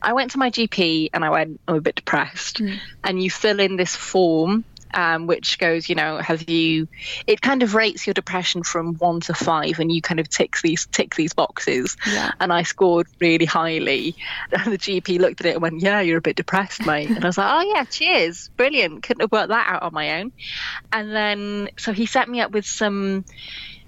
I 0.00 0.12
went 0.12 0.30
to 0.32 0.38
my 0.38 0.50
GP 0.50 1.10
and 1.12 1.24
I 1.24 1.30
went, 1.30 1.60
I'm 1.66 1.76
a 1.76 1.80
bit 1.80 1.96
depressed, 1.96 2.60
and 3.04 3.22
you 3.22 3.30
fill 3.30 3.58
in 3.58 3.76
this 3.76 3.96
form. 3.96 4.64
Um, 4.94 5.26
which 5.26 5.58
goes, 5.58 5.88
you 5.88 5.94
know, 5.94 6.18
have 6.18 6.48
you? 6.48 6.88
It 7.26 7.40
kind 7.40 7.62
of 7.62 7.74
rates 7.74 8.06
your 8.06 8.14
depression 8.14 8.62
from 8.62 8.94
one 8.94 9.20
to 9.22 9.34
five, 9.34 9.78
and 9.78 9.90
you 9.90 10.02
kind 10.02 10.20
of 10.20 10.28
tick 10.28 10.56
these 10.62 10.86
tick 10.86 11.14
these 11.14 11.32
boxes. 11.32 11.96
Yeah. 12.06 12.32
And 12.40 12.52
I 12.52 12.62
scored 12.62 13.06
really 13.20 13.46
highly. 13.46 14.16
And 14.52 14.72
the 14.72 14.78
GP 14.78 15.18
looked 15.18 15.40
at 15.40 15.46
it 15.46 15.54
and 15.54 15.62
went, 15.62 15.80
"Yeah, 15.80 16.00
you're 16.00 16.18
a 16.18 16.22
bit 16.22 16.36
depressed, 16.36 16.84
mate." 16.86 17.08
And 17.08 17.24
I 17.24 17.26
was 17.26 17.38
like, 17.38 17.50
"Oh 17.50 17.72
yeah, 17.74 17.84
cheers, 17.84 18.48
brilliant. 18.56 19.02
Couldn't 19.02 19.22
have 19.22 19.32
worked 19.32 19.48
that 19.48 19.66
out 19.68 19.82
on 19.82 19.94
my 19.94 20.20
own." 20.20 20.32
And 20.92 21.10
then, 21.10 21.70
so 21.78 21.92
he 21.92 22.06
set 22.06 22.28
me 22.28 22.40
up 22.40 22.52
with 22.52 22.66
some 22.66 23.24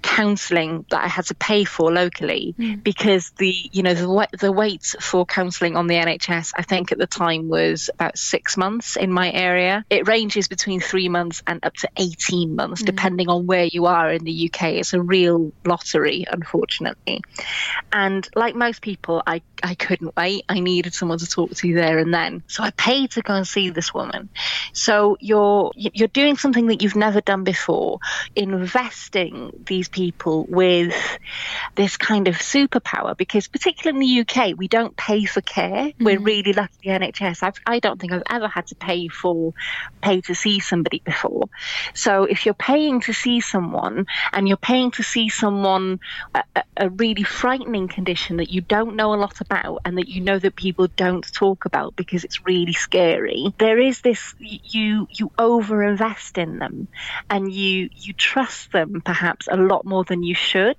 counselling 0.05 0.85
that 0.91 1.03
I 1.03 1.07
had 1.07 1.25
to 1.25 1.35
pay 1.35 1.63
for 1.63 1.91
locally 1.91 2.53
mm. 2.57 2.83
because 2.83 3.31
the 3.31 3.53
you 3.71 3.81
know 3.81 3.95
the 3.95 4.27
the 4.39 4.51
wait 4.51 4.83
for 5.01 5.25
counselling 5.25 5.75
on 5.75 5.87
the 5.87 5.95
NHS 5.95 6.53
I 6.55 6.61
think 6.61 6.91
at 6.91 6.99
the 6.99 7.07
time 7.07 7.49
was 7.49 7.89
about 7.91 8.15
six 8.17 8.55
months 8.55 8.97
in 8.97 9.11
my 9.11 9.31
area. 9.31 9.83
It 9.89 10.07
ranges 10.07 10.47
between 10.47 10.79
three 10.79 11.09
months 11.09 11.41
and 11.47 11.65
up 11.65 11.73
to 11.77 11.89
eighteen 11.97 12.55
months 12.55 12.83
mm. 12.83 12.85
depending 12.85 13.29
on 13.29 13.47
where 13.47 13.65
you 13.65 13.87
are 13.87 14.11
in 14.11 14.23
the 14.23 14.51
UK. 14.51 14.73
It's 14.73 14.93
a 14.93 15.01
real 15.01 15.51
lottery, 15.65 16.25
unfortunately. 16.29 17.21
And 17.91 18.29
like 18.35 18.55
most 18.55 18.83
people, 18.83 19.23
I 19.25 19.41
I 19.63 19.73
couldn't 19.73 20.15
wait. 20.15 20.45
I 20.47 20.59
needed 20.59 20.93
someone 20.93 21.17
to 21.17 21.27
talk 21.27 21.51
to 21.51 21.73
there 21.73 21.97
and 21.97 22.13
then. 22.13 22.43
So 22.47 22.61
I 22.61 22.69
paid 22.69 23.11
to 23.11 23.21
go 23.21 23.33
and 23.33 23.47
see 23.47 23.71
this 23.71 23.91
woman. 23.91 24.29
So 24.71 25.17
you're 25.19 25.71
you're 25.75 26.07
doing 26.09 26.37
something 26.37 26.67
that 26.67 26.83
you've 26.83 26.95
never 26.95 27.21
done 27.21 27.43
before, 27.43 27.99
investing 28.35 29.63
these 29.65 29.89
people 29.95 30.43
with 30.49 30.93
this 31.75 31.95
kind 31.95 32.27
of 32.27 32.35
superpower 32.35 33.15
because 33.15 33.47
particularly 33.47 33.95
in 33.95 34.25
the 34.25 34.41
UK 34.41 34.57
we 34.57 34.67
don't 34.67 34.97
pay 34.97 35.23
for 35.23 35.39
care. 35.39 35.93
We're 36.01 36.17
mm-hmm. 36.17 36.25
really 36.25 36.51
lucky 36.51 36.73
the 36.83 36.89
NHS. 36.89 37.43
I've, 37.43 37.59
I 37.65 37.79
don't 37.79 37.97
think 37.99 38.11
I've 38.11 38.23
ever 38.29 38.49
had 38.49 38.67
to 38.67 38.75
pay 38.75 39.07
for 39.07 39.53
pay 40.01 40.19
to 40.21 40.35
see 40.35 40.59
somebody 40.59 41.01
before. 41.05 41.47
So 41.93 42.25
if 42.25 42.45
you're 42.45 42.53
paying 42.53 42.99
to 43.01 43.13
see 43.13 43.39
someone 43.39 44.05
and 44.33 44.49
you're 44.49 44.57
paying 44.57 44.91
to 44.91 45.03
see 45.03 45.29
someone 45.29 46.01
a, 46.33 46.43
a- 46.75 46.89
really 46.89 47.23
frightening 47.23 47.87
condition 47.87 48.37
that 48.37 48.51
you 48.51 48.59
don't 48.59 48.97
know 48.97 49.13
a 49.13 49.15
lot 49.15 49.39
about 49.39 49.79
and 49.85 49.97
that 49.97 50.09
you 50.09 50.21
know 50.21 50.39
that 50.39 50.55
people 50.57 50.87
don't 50.95 51.25
talk 51.33 51.63
about 51.63 51.95
because 51.95 52.25
it's 52.25 52.45
really 52.45 52.73
scary, 52.73 53.53
there 53.57 53.79
is 53.79 54.01
this 54.01 54.35
you 54.39 55.07
you 55.09 55.31
over 55.39 55.83
invest 55.83 56.37
in 56.37 56.59
them 56.59 56.89
and 57.29 57.51
you 57.51 57.89
you 57.95 58.13
trust 58.13 58.71
them 58.73 59.01
perhaps 59.01 59.47
a 59.49 59.55
lot 59.55 59.84
more 59.85 60.03
than 60.03 60.23
you 60.23 60.35
should. 60.35 60.77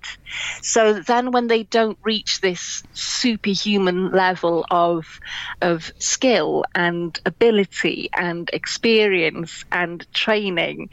So 0.62 0.94
then 0.94 1.30
when 1.30 1.46
they 1.46 1.62
don't 1.64 1.98
reach 2.02 2.40
this 2.40 2.82
superhuman 2.92 4.10
level 4.10 4.66
of 4.70 5.20
of 5.62 5.92
skill 5.98 6.64
and 6.74 7.18
ability 7.24 8.10
and 8.14 8.50
experience 8.52 9.64
and 9.72 10.06
training, 10.12 10.90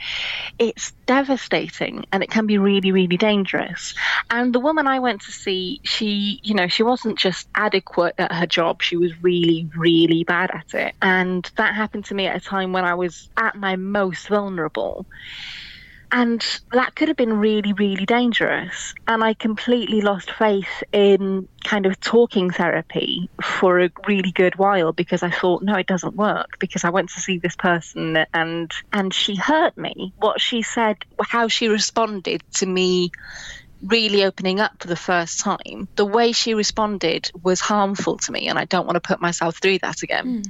it's 0.59 0.91
devastating 1.05 2.05
and 2.11 2.23
it 2.23 2.29
can 2.29 2.45
be 2.45 2.57
really, 2.57 2.91
really 2.91 3.17
dangerous. 3.17 3.93
And 4.29 4.53
the 4.53 4.59
woman 4.59 4.87
I 4.87 4.99
went 4.99 5.21
to 5.21 5.31
see, 5.31 5.81
she, 5.83 6.39
you 6.43 6.53
know, 6.53 6.67
she 6.67 6.83
wasn't 6.83 7.17
just 7.17 7.47
adequate 7.55 8.15
at 8.17 8.31
her 8.31 8.47
job, 8.47 8.81
she 8.81 8.97
was 8.97 9.11
really, 9.21 9.69
really 9.75 10.23
bad 10.23 10.51
at 10.51 10.73
it. 10.73 10.95
And 11.01 11.49
that 11.57 11.75
happened 11.75 12.05
to 12.05 12.15
me 12.15 12.27
at 12.27 12.35
a 12.35 12.39
time 12.39 12.73
when 12.73 12.85
I 12.85 12.95
was 12.95 13.29
at 13.37 13.55
my 13.55 13.75
most 13.75 14.27
vulnerable. 14.27 15.05
And 16.15 16.45
that 16.71 16.95
could 16.95 17.07
have 17.07 17.17
been 17.17 17.39
really, 17.39 17.73
really 17.73 18.05
dangerous. 18.05 18.93
And 19.07 19.23
I 19.23 19.33
completely 19.33 20.01
lost 20.01 20.29
faith 20.29 20.83
in 20.91 21.47
kind 21.63 21.87
of 21.87 21.99
talking 21.99 22.51
therapy 22.51 23.31
for 23.41 23.79
a 23.79 23.89
really 24.07 24.31
good 24.31 24.55
while 24.55 24.93
because 24.93 25.23
I 25.23 25.31
thought, 25.31 25.63
no, 25.63 25.73
it 25.73 25.87
doesn't 25.87 26.15
work. 26.15 26.59
Because 26.59 26.83
I 26.83 26.91
went 26.91 27.09
to 27.09 27.19
see 27.19 27.39
this 27.39 27.55
person 27.55 28.25
and 28.31 28.71
and 28.93 29.11
she 29.11 29.35
hurt 29.35 29.75
me. 29.75 30.13
What 30.19 30.39
she 30.39 30.61
said, 30.61 30.97
how 31.19 31.47
she 31.47 31.67
responded 31.67 32.43
to 32.57 32.67
me 32.67 33.11
really 33.83 34.23
opening 34.23 34.59
up 34.59 34.71
for 34.79 34.87
the 34.87 34.95
first 34.95 35.39
time, 35.39 35.87
the 35.95 36.05
way 36.05 36.31
she 36.31 36.53
responded 36.53 37.29
was 37.41 37.59
harmful 37.59 38.17
to 38.17 38.31
me, 38.31 38.47
and 38.47 38.57
I 38.57 38.65
don't 38.65 38.85
want 38.85 38.95
to 38.95 39.01
put 39.01 39.21
myself 39.21 39.57
through 39.57 39.79
that 39.79 40.01
again. 40.03 40.43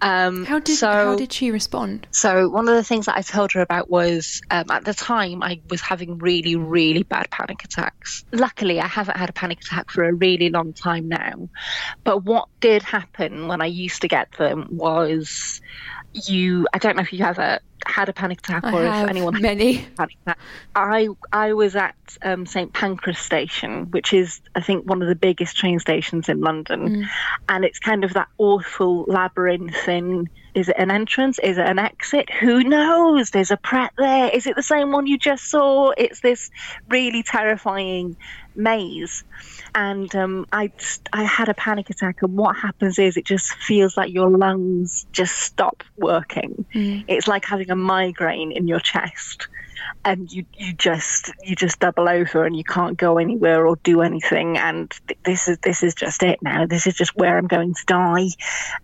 Um, 0.00 0.44
How 0.44 0.58
did 0.58 0.76
so, 0.76 0.88
how 0.88 1.16
did 1.16 1.32
she 1.32 1.50
respond? 1.50 2.06
so 2.10 2.48
one 2.48 2.68
of 2.68 2.74
the 2.74 2.84
things 2.84 3.06
that 3.06 3.16
I 3.16 3.22
told 3.22 3.52
her 3.52 3.60
about 3.60 3.90
was 3.90 4.40
um, 4.50 4.70
at 4.70 4.84
the 4.84 4.94
time 4.94 5.42
I 5.42 5.60
was 5.70 5.80
having 5.80 6.18
really, 6.18 6.56
really 6.56 7.02
bad 7.02 7.30
panic 7.30 7.64
attacks. 7.64 8.24
Luckily, 8.32 8.80
I 8.80 8.86
haven't 8.86 9.16
had 9.16 9.28
a 9.28 9.32
panic 9.32 9.60
attack 9.60 9.90
for 9.90 10.04
a 10.04 10.12
really 10.12 10.50
long 10.50 10.72
time 10.72 11.08
now. 11.08 11.48
But 12.04 12.24
what 12.24 12.48
did 12.60 12.82
happen 12.82 13.48
when 13.48 13.60
I 13.60 13.66
used 13.66 14.02
to 14.02 14.08
get 14.08 14.32
them 14.32 14.68
was 14.70 15.60
you. 16.14 16.66
I 16.72 16.78
don't 16.78 16.96
know 16.96 17.02
if 17.02 17.12
you 17.12 17.24
have 17.24 17.38
ever 17.38 17.60
had 17.84 18.08
a 18.08 18.12
panic 18.12 18.38
attack 18.38 18.64
I 18.64 18.72
or 18.72 18.84
if 18.84 19.10
anyone 19.10 19.34
had 19.34 19.42
many. 19.42 19.78
panic 19.96 20.16
attack. 20.22 20.38
I 20.74 21.08
I 21.32 21.52
was 21.52 21.76
at 21.76 21.94
um, 22.22 22.46
St 22.46 22.72
Pancras 22.72 23.18
Station, 23.18 23.90
which 23.90 24.12
is 24.12 24.40
I 24.54 24.60
think 24.60 24.86
one 24.88 25.02
of 25.02 25.08
the 25.08 25.14
biggest 25.14 25.56
train 25.56 25.78
stations 25.78 26.28
in 26.28 26.40
London, 26.40 27.08
and 27.48 27.64
it's 27.64 27.78
kind 27.78 28.04
of 28.04 28.14
that 28.14 28.28
awful 28.38 29.04
labyrinth 29.04 29.88
in. 29.88 30.28
Is 30.54 30.68
it 30.68 30.76
an 30.78 30.90
entrance? 30.90 31.38
Is 31.38 31.56
it 31.56 31.66
an 31.66 31.78
exit? 31.78 32.28
Who 32.28 32.62
knows? 32.62 33.30
There's 33.30 33.50
a 33.50 33.56
Pret 33.56 33.90
there. 33.96 34.28
Is 34.28 34.46
it 34.46 34.54
the 34.54 34.62
same 34.62 34.92
one 34.92 35.06
you 35.06 35.16
just 35.16 35.44
saw? 35.44 35.92
It's 35.96 36.20
this 36.20 36.50
really 36.90 37.22
terrifying 37.22 38.16
maze. 38.54 39.24
And 39.74 40.14
um, 40.14 40.46
I, 40.52 40.70
I 41.12 41.24
had 41.24 41.48
a 41.48 41.54
panic 41.54 41.88
attack, 41.90 42.16
and 42.22 42.36
what 42.36 42.56
happens 42.56 42.98
is 42.98 43.16
it 43.16 43.24
just 43.24 43.54
feels 43.54 43.96
like 43.96 44.12
your 44.12 44.30
lungs 44.30 45.06
just 45.12 45.38
stop 45.38 45.82
working. 45.96 46.66
It's 47.08 47.26
like 47.26 47.44
having 47.44 47.70
a 47.70 47.76
migraine 47.76 48.52
in 48.52 48.68
your 48.68 48.80
chest 48.80 49.48
and 50.04 50.32
you 50.32 50.44
you 50.56 50.72
just 50.72 51.30
you 51.44 51.54
just 51.56 51.80
double 51.80 52.08
over 52.08 52.44
and 52.44 52.56
you 52.56 52.64
can't 52.64 52.96
go 52.96 53.18
anywhere 53.18 53.66
or 53.66 53.76
do 53.76 54.02
anything. 54.02 54.58
And 54.58 54.90
th- 55.06 55.18
this 55.24 55.48
is 55.48 55.58
this 55.58 55.82
is 55.82 55.94
just 55.94 56.22
it 56.22 56.40
now. 56.42 56.66
This 56.66 56.86
is 56.86 56.94
just 56.94 57.16
where 57.16 57.38
i'm 57.38 57.46
going 57.46 57.74
to 57.74 57.84
die. 57.86 58.28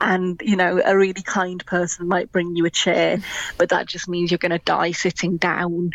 And 0.00 0.40
you 0.44 0.56
know 0.56 0.80
a 0.84 0.96
really 0.96 1.22
kind 1.22 1.64
person 1.66 2.08
might 2.08 2.32
bring 2.32 2.56
you 2.56 2.64
a 2.66 2.70
chair 2.70 3.18
but 3.56 3.70
that 3.70 3.86
just 3.86 4.08
means 4.08 4.30
you're 4.30 4.38
going 4.38 4.50
to 4.50 4.58
die 4.58 4.92
sitting 4.92 5.36
down. 5.36 5.90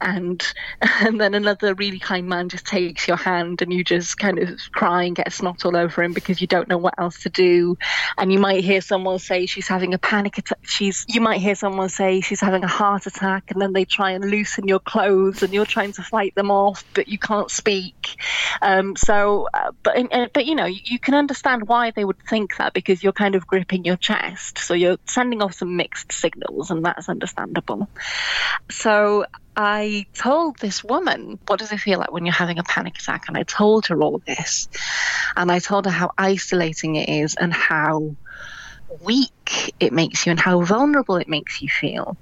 And 0.00 0.44
and 1.00 1.20
then 1.20 1.34
another 1.34 1.74
really 1.74 1.98
kind 1.98 2.28
man 2.28 2.48
just 2.48 2.66
takes 2.66 3.06
your 3.06 3.16
hand 3.16 3.62
and 3.62 3.72
you 3.72 3.84
just 3.84 4.18
kind 4.18 4.38
of 4.38 4.58
cry 4.72 5.04
and 5.04 5.16
get 5.16 5.32
snot 5.32 5.64
all 5.64 5.76
over 5.76 6.02
him 6.02 6.12
because 6.12 6.40
you 6.40 6.46
don't 6.46 6.68
know 6.68 6.78
what 6.78 6.94
else 6.98 7.22
to 7.22 7.30
do. 7.30 7.76
And 8.16 8.32
you 8.32 8.38
might 8.38 8.64
hear 8.64 8.80
someone 8.80 9.18
say 9.18 9.46
she's 9.46 9.68
having 9.68 9.94
a 9.94 9.98
panic 9.98 10.38
attack. 10.38 10.58
She's 10.62 11.04
you 11.08 11.20
might 11.20 11.40
hear 11.40 11.54
someone 11.54 11.88
say 11.88 12.20
she's 12.20 12.40
having 12.40 12.64
a 12.64 12.68
heart 12.68 13.06
attack 13.06 13.50
and 13.50 13.60
then 13.60 13.72
they 13.72 13.84
try 13.84 14.12
and 14.12 14.24
loosen 14.48 14.68
your 14.68 14.80
clothes 14.80 15.42
and 15.42 15.52
you're 15.52 15.66
trying 15.66 15.92
to 15.92 16.02
fight 16.02 16.34
them 16.34 16.50
off 16.50 16.84
but 16.94 17.08
you 17.08 17.18
can't 17.18 17.50
speak 17.50 18.16
um, 18.62 18.96
so 18.96 19.46
uh, 19.52 19.72
but 19.82 19.96
uh, 20.12 20.28
but 20.32 20.46
you 20.46 20.54
know 20.54 20.64
you 20.64 20.98
can 20.98 21.14
understand 21.14 21.68
why 21.68 21.90
they 21.90 22.04
would 22.04 22.18
think 22.28 22.56
that 22.56 22.72
because 22.72 23.02
you're 23.02 23.12
kind 23.12 23.34
of 23.34 23.46
gripping 23.46 23.84
your 23.84 23.96
chest 23.96 24.58
so 24.58 24.74
you're 24.74 24.96
sending 25.06 25.42
off 25.42 25.54
some 25.54 25.76
mixed 25.76 26.12
signals 26.12 26.70
and 26.70 26.84
that's 26.84 27.08
understandable 27.08 27.88
so 28.70 29.24
I 29.60 30.06
told 30.14 30.56
this 30.60 30.84
woman, 30.84 31.40
What 31.48 31.58
does 31.58 31.72
it 31.72 31.78
feel 31.78 31.98
like 31.98 32.12
when 32.12 32.24
you're 32.24 32.32
having 32.32 32.60
a 32.60 32.62
panic 32.62 32.96
attack? 32.96 33.24
And 33.26 33.36
I 33.36 33.42
told 33.42 33.86
her 33.86 34.00
all 34.00 34.22
this. 34.24 34.68
And 35.34 35.50
I 35.50 35.58
told 35.58 35.86
her 35.86 35.90
how 35.90 36.12
isolating 36.16 36.94
it 36.94 37.08
is 37.08 37.34
and 37.34 37.52
how 37.52 38.14
weak 39.04 39.74
it 39.80 39.92
makes 39.92 40.26
you 40.26 40.30
and 40.30 40.40
how 40.40 40.62
vulnerable 40.62 41.16
it 41.16 41.28
makes 41.28 41.60
you 41.60 41.68
feel 41.68 42.16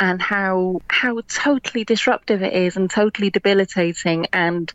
and 0.00 0.20
how 0.20 0.80
how 0.88 1.20
totally 1.28 1.84
disruptive 1.84 2.42
it 2.42 2.52
is 2.52 2.76
and 2.76 2.90
totally 2.90 3.30
debilitating 3.30 4.26
and 4.32 4.72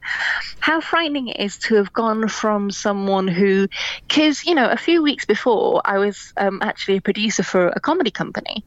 how 0.60 0.82
frightening 0.82 1.28
it 1.30 1.40
is 1.40 1.58
to 1.58 1.76
have 1.76 1.94
gone 1.94 2.28
from 2.28 2.72
someone 2.72 3.28
who 3.28 3.68
because 4.08 4.46
you 4.46 4.56
know 4.56 4.70
a 4.70 4.78
few 4.78 5.02
weeks 5.04 5.26
before 5.26 5.82
I 5.86 5.98
was 5.98 6.34
um, 6.38 6.60
actually 6.62 6.98
a 6.98 7.02
producer 7.02 7.44
for 7.44 7.68
a 7.68 7.80
comedy 7.80 8.12
company. 8.12 8.64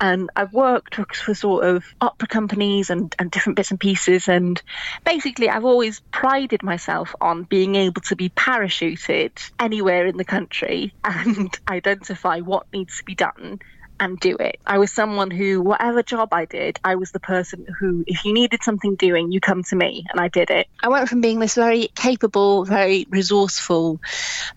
And 0.00 0.30
I've 0.36 0.52
worked 0.52 0.96
for, 0.96 1.34
sort 1.34 1.64
of 1.64 1.84
opera 2.00 2.28
companies 2.28 2.90
and, 2.90 3.14
and 3.18 3.30
different 3.30 3.56
bits 3.56 3.70
and 3.70 3.80
pieces. 3.80 4.28
And 4.28 4.60
basically 5.04 5.48
I've 5.48 5.64
always 5.64 6.00
prided 6.10 6.62
myself 6.62 7.14
on 7.20 7.44
being 7.44 7.74
able 7.74 8.00
to 8.02 8.16
be 8.16 8.30
parachuted 8.30 9.32
anywhere 9.58 10.06
in 10.06 10.16
the 10.16 10.24
country 10.24 10.94
and 11.04 11.56
identify 11.68 12.40
what 12.40 12.66
needs 12.72 12.98
to 12.98 13.04
be 13.04 13.14
done 13.14 13.60
and 13.98 14.18
do 14.18 14.36
it. 14.36 14.56
I 14.66 14.78
was 14.78 14.92
someone 14.92 15.30
who, 15.30 15.60
whatever 15.60 16.02
job 16.02 16.30
I 16.32 16.44
did, 16.44 16.78
I 16.84 16.96
was 16.96 17.12
the 17.12 17.20
person 17.20 17.66
who, 17.78 18.04
if 18.06 18.24
you 18.24 18.32
needed 18.32 18.62
something 18.62 18.96
doing, 18.96 19.32
you 19.32 19.40
come 19.40 19.62
to 19.64 19.76
me 19.76 20.04
and 20.10 20.20
I 20.20 20.28
did 20.28 20.50
it. 20.50 20.66
I 20.82 20.88
went 20.88 21.08
from 21.08 21.20
being 21.20 21.38
this 21.38 21.54
very 21.54 21.88
capable, 21.94 22.64
very 22.64 23.06
resourceful, 23.10 24.00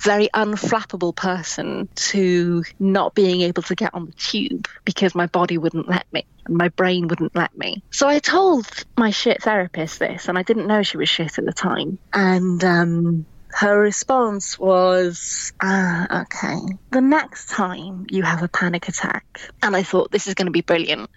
very 0.03 0.29
unflappable 0.33 1.15
person 1.15 1.89
to 1.95 2.63
not 2.79 3.15
being 3.15 3.41
able 3.41 3.63
to 3.63 3.75
get 3.75 3.93
on 3.93 4.05
the 4.05 4.13
tube 4.13 4.67
because 4.85 5.15
my 5.15 5.27
body 5.27 5.57
wouldn't 5.57 5.87
let 5.87 6.05
me 6.11 6.25
and 6.45 6.57
my 6.57 6.69
brain 6.69 7.07
wouldn't 7.07 7.35
let 7.35 7.55
me. 7.57 7.83
So 7.91 8.07
I 8.07 8.19
told 8.19 8.65
my 8.97 9.11
shit 9.11 9.43
therapist 9.43 9.99
this, 9.99 10.27
and 10.27 10.37
I 10.37 10.43
didn't 10.43 10.67
know 10.67 10.83
she 10.83 10.97
was 10.97 11.09
shit 11.09 11.37
at 11.37 11.45
the 11.45 11.53
time. 11.53 11.99
And 12.13 12.63
um, 12.63 13.27
her 13.51 13.79
response 13.79 14.57
was, 14.59 15.53
ah, 15.61 16.21
okay. 16.21 16.59
The 16.91 17.01
next 17.01 17.49
time 17.49 18.05
you 18.09 18.23
have 18.23 18.43
a 18.43 18.47
panic 18.47 18.87
attack, 18.87 19.41
and 19.61 19.75
I 19.75 19.83
thought, 19.83 20.11
this 20.11 20.27
is 20.27 20.33
going 20.33 20.45
to 20.45 20.51
be 20.51 20.61
brilliant. 20.61 21.09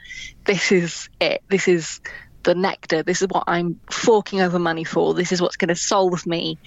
This 0.44 0.72
is 0.72 1.08
it. 1.20 1.42
This 1.48 1.68
is 1.68 2.00
the 2.42 2.54
nectar. 2.54 3.02
This 3.02 3.22
is 3.22 3.28
what 3.28 3.44
I'm 3.46 3.80
forking 3.90 4.40
over 4.40 4.58
money 4.58 4.84
for. 4.84 5.14
This 5.14 5.32
is 5.32 5.40
what's 5.40 5.56
going 5.56 5.68
to 5.68 5.76
solve 5.76 6.26
me 6.26 6.58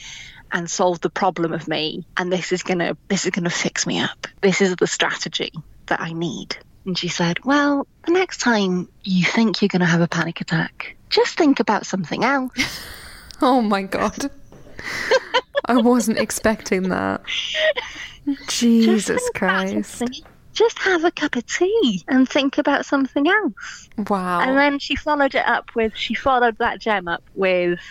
and 0.52 0.70
solve 0.70 1.02
the 1.02 1.10
problem 1.10 1.52
of 1.52 1.68
me. 1.68 2.06
And 2.16 2.32
this 2.32 2.52
is 2.52 2.64
going 2.64 2.80
to, 2.80 2.96
this 3.08 3.26
is 3.26 3.32
going 3.32 3.44
to 3.46 3.50
fix 3.50 3.86
me 3.88 4.00
up. 4.00 4.28
This 4.42 4.62
is 4.62 4.76
the 4.76 4.88
strategy 4.88 5.52
that 5.88 6.00
I 6.00 6.14
need. 6.14 6.58
And 6.86 6.98
she 6.98 7.08
said, 7.08 7.44
well, 7.44 7.88
the 8.06 8.12
next 8.12 8.38
time 8.38 8.88
you 9.04 9.26
think 9.26 9.62
you're 9.62 9.70
going 9.70 9.80
to 9.80 9.86
have 9.88 10.02
a 10.02 10.08
panic 10.08 10.42
attack, 10.42 10.96
just 11.10 11.38
think 11.38 11.60
about 11.60 11.86
something 11.86 12.24
else. 12.24 12.54
oh 13.42 13.62
my 13.62 13.82
God. 13.82 14.30
I 15.66 15.78
wasn't 15.78 16.20
expecting 16.20 16.90
that. 16.90 17.22
Jesus 18.48 19.22
Christ. 19.36 20.04
Just 20.54 20.80
have 20.80 21.04
a 21.04 21.12
cup 21.12 21.36
of 21.36 21.46
tea 21.46 22.02
and 22.08 22.30
think 22.30 22.58
about 22.58 22.86
something 22.86 23.28
else. 23.28 23.90
Wow. 24.08 24.40
And 24.40 24.58
then 24.58 24.80
she 24.80 24.96
followed 24.96 25.36
it 25.36 25.46
up 25.46 25.76
with, 25.76 25.94
she 25.98 26.14
followed 26.14 26.58
that 26.60 26.80
gem 26.80 27.10
up 27.10 27.24
with, 27.36 27.82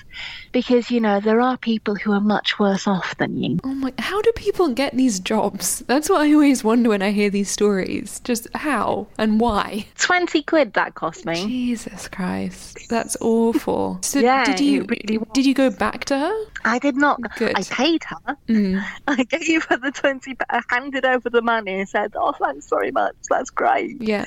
because, 0.50 0.90
you 0.90 0.98
know, 0.98 1.20
there 1.20 1.42
are 1.42 1.58
people 1.58 1.94
who 1.94 2.10
are 2.12 2.22
much 2.22 2.58
worse 2.58 2.86
off 2.86 3.18
than 3.18 3.36
you. 3.36 3.58
Oh 3.64 3.74
my, 3.74 3.92
how 3.98 4.22
do 4.22 4.32
people 4.32 4.68
get 4.68 4.96
these 4.96 5.20
jobs? 5.20 5.80
That's 5.80 6.08
what 6.08 6.22
I 6.22 6.32
always 6.32 6.64
wonder 6.64 6.88
when 6.88 7.02
I 7.02 7.10
hear 7.10 7.28
these 7.28 7.50
stories. 7.50 8.20
Just 8.24 8.48
how 8.54 9.08
and 9.18 9.38
why? 9.40 9.86
20 9.98 10.42
quid 10.44 10.72
that 10.72 10.94
cost 10.94 11.26
me. 11.26 11.34
Jesus 11.46 12.08
Christ. 12.08 12.88
That's 12.88 13.14
awful. 13.20 13.98
So 14.00 14.20
Yeah, 14.20 14.46
did 14.46 14.60
you 14.60 14.86
really 14.88 15.22
did 15.34 15.44
you 15.44 15.52
go 15.52 15.68
back 15.68 16.06
to 16.06 16.18
her? 16.18 16.44
I 16.64 16.78
did 16.78 16.96
not. 16.96 17.20
Good. 17.36 17.52
I 17.56 17.62
paid 17.62 18.04
her. 18.04 18.36
Mm. 18.48 18.84
I 19.06 19.22
gave 19.24 19.64
her 19.64 19.76
the 19.76 19.90
20, 19.92 20.36
I 20.48 20.62
handed 20.68 21.04
over 21.04 21.28
the 21.30 21.42
money 21.42 21.80
and 21.80 21.88
said, 21.88 22.12
oh, 22.16 22.32
thanks 22.32 22.68
very 22.68 22.90
much. 22.90 23.14
That's 23.28 23.50
great. 23.50 24.00
Yeah. 24.00 24.24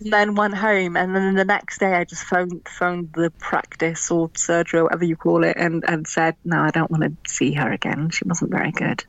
And 0.00 0.12
then 0.12 0.34
went 0.34 0.54
home, 0.54 0.96
and 0.96 1.14
then 1.14 1.34
the 1.34 1.44
next 1.44 1.78
day 1.78 1.94
I 1.94 2.04
just 2.04 2.24
phoned 2.24 2.66
phoned 2.66 3.10
the 3.14 3.30
practice 3.38 4.10
or 4.10 4.30
surgery 4.34 4.80
or 4.80 4.84
whatever 4.84 5.04
you 5.04 5.14
call 5.16 5.44
it, 5.44 5.56
and 5.56 5.84
and 5.86 6.06
said, 6.08 6.34
no, 6.44 6.60
I 6.60 6.70
don't 6.70 6.90
want 6.90 7.04
to 7.04 7.30
see 7.32 7.52
her 7.52 7.70
again. 7.70 8.10
She 8.10 8.24
wasn't 8.26 8.50
very 8.50 8.72
good. 8.72 9.04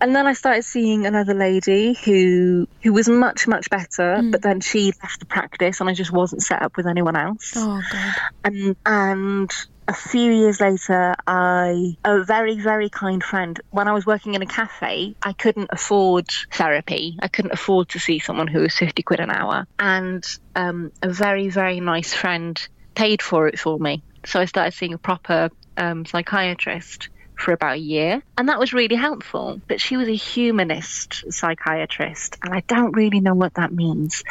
And 0.00 0.14
then 0.14 0.26
I 0.26 0.32
started 0.32 0.64
seeing 0.64 1.06
another 1.06 1.34
lady 1.34 1.96
who 2.04 2.66
who 2.82 2.92
was 2.92 3.08
much 3.08 3.46
much 3.46 3.70
better, 3.70 4.20
but 4.24 4.42
then 4.42 4.60
she 4.60 4.92
left 5.02 5.20
the 5.20 5.26
practice, 5.26 5.80
and 5.80 5.88
I 5.88 5.94
just 5.94 6.10
wasn't 6.12 6.42
set 6.42 6.60
up 6.60 6.76
with 6.76 6.86
anyone 6.86 7.16
else 7.16 7.52
Oh 7.56 7.80
god. 7.92 8.14
and 8.44 8.76
and 8.84 9.50
a 9.86 9.92
few 9.92 10.32
years 10.32 10.60
later 10.60 11.14
i 11.26 11.96
a 12.04 12.24
very 12.24 12.58
very 12.58 12.88
kind 12.88 13.22
friend 13.22 13.60
when 13.70 13.86
i 13.86 13.92
was 13.92 14.06
working 14.06 14.34
in 14.34 14.42
a 14.42 14.46
cafe 14.46 15.14
i 15.22 15.32
couldn't 15.32 15.68
afford 15.70 16.26
therapy. 16.52 17.16
I 17.20 17.28
couldn't 17.28 17.52
afford 17.52 17.90
to 17.90 17.98
see 17.98 18.18
someone 18.18 18.46
who 18.46 18.60
was 18.60 18.74
50 18.74 19.02
quid 19.02 19.20
an 19.20 19.30
hour. 19.30 19.66
And 19.78 20.24
um, 20.54 20.92
a 21.02 21.08
very 21.08 21.48
very 21.48 21.80
nice 21.80 22.14
friend 22.14 22.56
paid 22.94 23.22
for 23.22 23.48
it 23.48 23.58
for 23.58 23.78
me. 23.78 24.02
So 24.24 24.40
i 24.40 24.44
started 24.46 24.72
seeing 24.72 24.94
a 24.94 24.98
proper 24.98 25.50
um, 25.76 26.06
psychiatrist 26.06 27.08
for 27.36 27.52
about 27.52 27.74
a 27.74 27.80
year. 27.80 28.22
And 28.38 28.48
that 28.48 28.60
was 28.60 28.72
really 28.72 28.94
helpful. 28.94 29.60
But 29.66 29.80
she 29.80 29.96
was 29.96 30.08
a 30.08 30.14
humanist 30.14 31.24
psychiatrist 31.32 32.38
and 32.42 32.54
i 32.54 32.60
don't 32.66 32.92
really 32.92 33.20
know 33.20 33.34
what 33.34 33.54
that 33.54 33.72
means. 33.72 34.22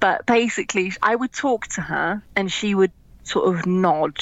But 0.00 0.26
basically 0.26 0.92
i 1.02 1.14
would 1.14 1.32
talk 1.32 1.66
to 1.68 1.80
her 1.80 2.22
and 2.34 2.50
she 2.50 2.74
would 2.74 2.92
sort 3.24 3.54
of 3.54 3.66
nod 3.66 4.18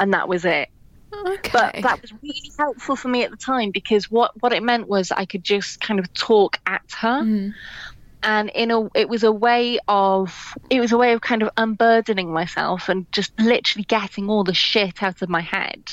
and 0.00 0.12
that 0.12 0.28
was 0.28 0.44
it 0.44 0.68
Okay. 1.12 1.50
but 1.52 1.74
that 1.82 2.00
was 2.00 2.12
really 2.22 2.52
helpful 2.56 2.94
for 2.94 3.08
me 3.08 3.24
at 3.24 3.30
the 3.32 3.36
time 3.36 3.72
because 3.72 4.10
what 4.10 4.30
what 4.40 4.52
it 4.52 4.62
meant 4.62 4.88
was 4.88 5.10
i 5.10 5.24
could 5.24 5.42
just 5.42 5.80
kind 5.80 5.98
of 6.00 6.12
talk 6.14 6.56
at 6.66 6.82
her 7.00 7.22
Mm. 7.22 7.52
And 8.22 8.50
in 8.50 8.70
a 8.70 8.88
it 8.94 9.08
was 9.08 9.22
a 9.22 9.32
way 9.32 9.78
of 9.88 10.54
it 10.68 10.80
was 10.80 10.92
a 10.92 10.98
way 10.98 11.12
of 11.12 11.20
kind 11.20 11.42
of 11.42 11.50
unburdening 11.56 12.32
myself 12.32 12.88
and 12.88 13.10
just 13.12 13.32
literally 13.38 13.84
getting 13.84 14.28
all 14.28 14.44
the 14.44 14.54
shit 14.54 15.02
out 15.02 15.22
of 15.22 15.28
my 15.28 15.40
head. 15.40 15.92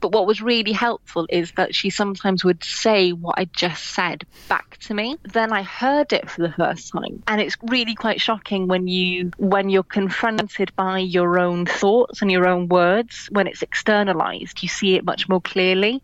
But 0.00 0.12
what 0.12 0.26
was 0.26 0.42
really 0.42 0.72
helpful 0.72 1.26
is 1.30 1.52
that 1.52 1.74
she 1.74 1.90
sometimes 1.90 2.44
would 2.44 2.62
say 2.64 3.10
what 3.10 3.38
i 3.38 3.44
just 3.56 3.84
said 3.94 4.24
back 4.48 4.78
to 4.78 4.94
me. 4.94 5.16
Then 5.24 5.52
i 5.52 5.62
heard 5.62 6.12
it 6.12 6.30
for 6.30 6.42
the 6.42 6.52
first 6.52 6.92
time. 6.92 7.22
And 7.26 7.40
it's 7.40 7.56
really 7.62 7.94
quite 7.94 8.20
shocking 8.20 8.68
when 8.68 8.86
you 8.88 9.30
when 9.38 9.68
you're 9.68 9.82
confronted 9.82 10.74
by 10.76 10.98
your 10.98 11.38
own 11.38 11.66
thoughts 11.66 12.22
and 12.22 12.30
your 12.30 12.46
own 12.46 12.68
words. 12.68 13.28
When 13.30 13.46
it's 13.46 13.62
externalized 13.62 14.62
you 14.62 14.68
see 14.68 14.94
it 14.94 15.04
much 15.04 15.28
more 15.28 15.40
clearly 15.40 16.02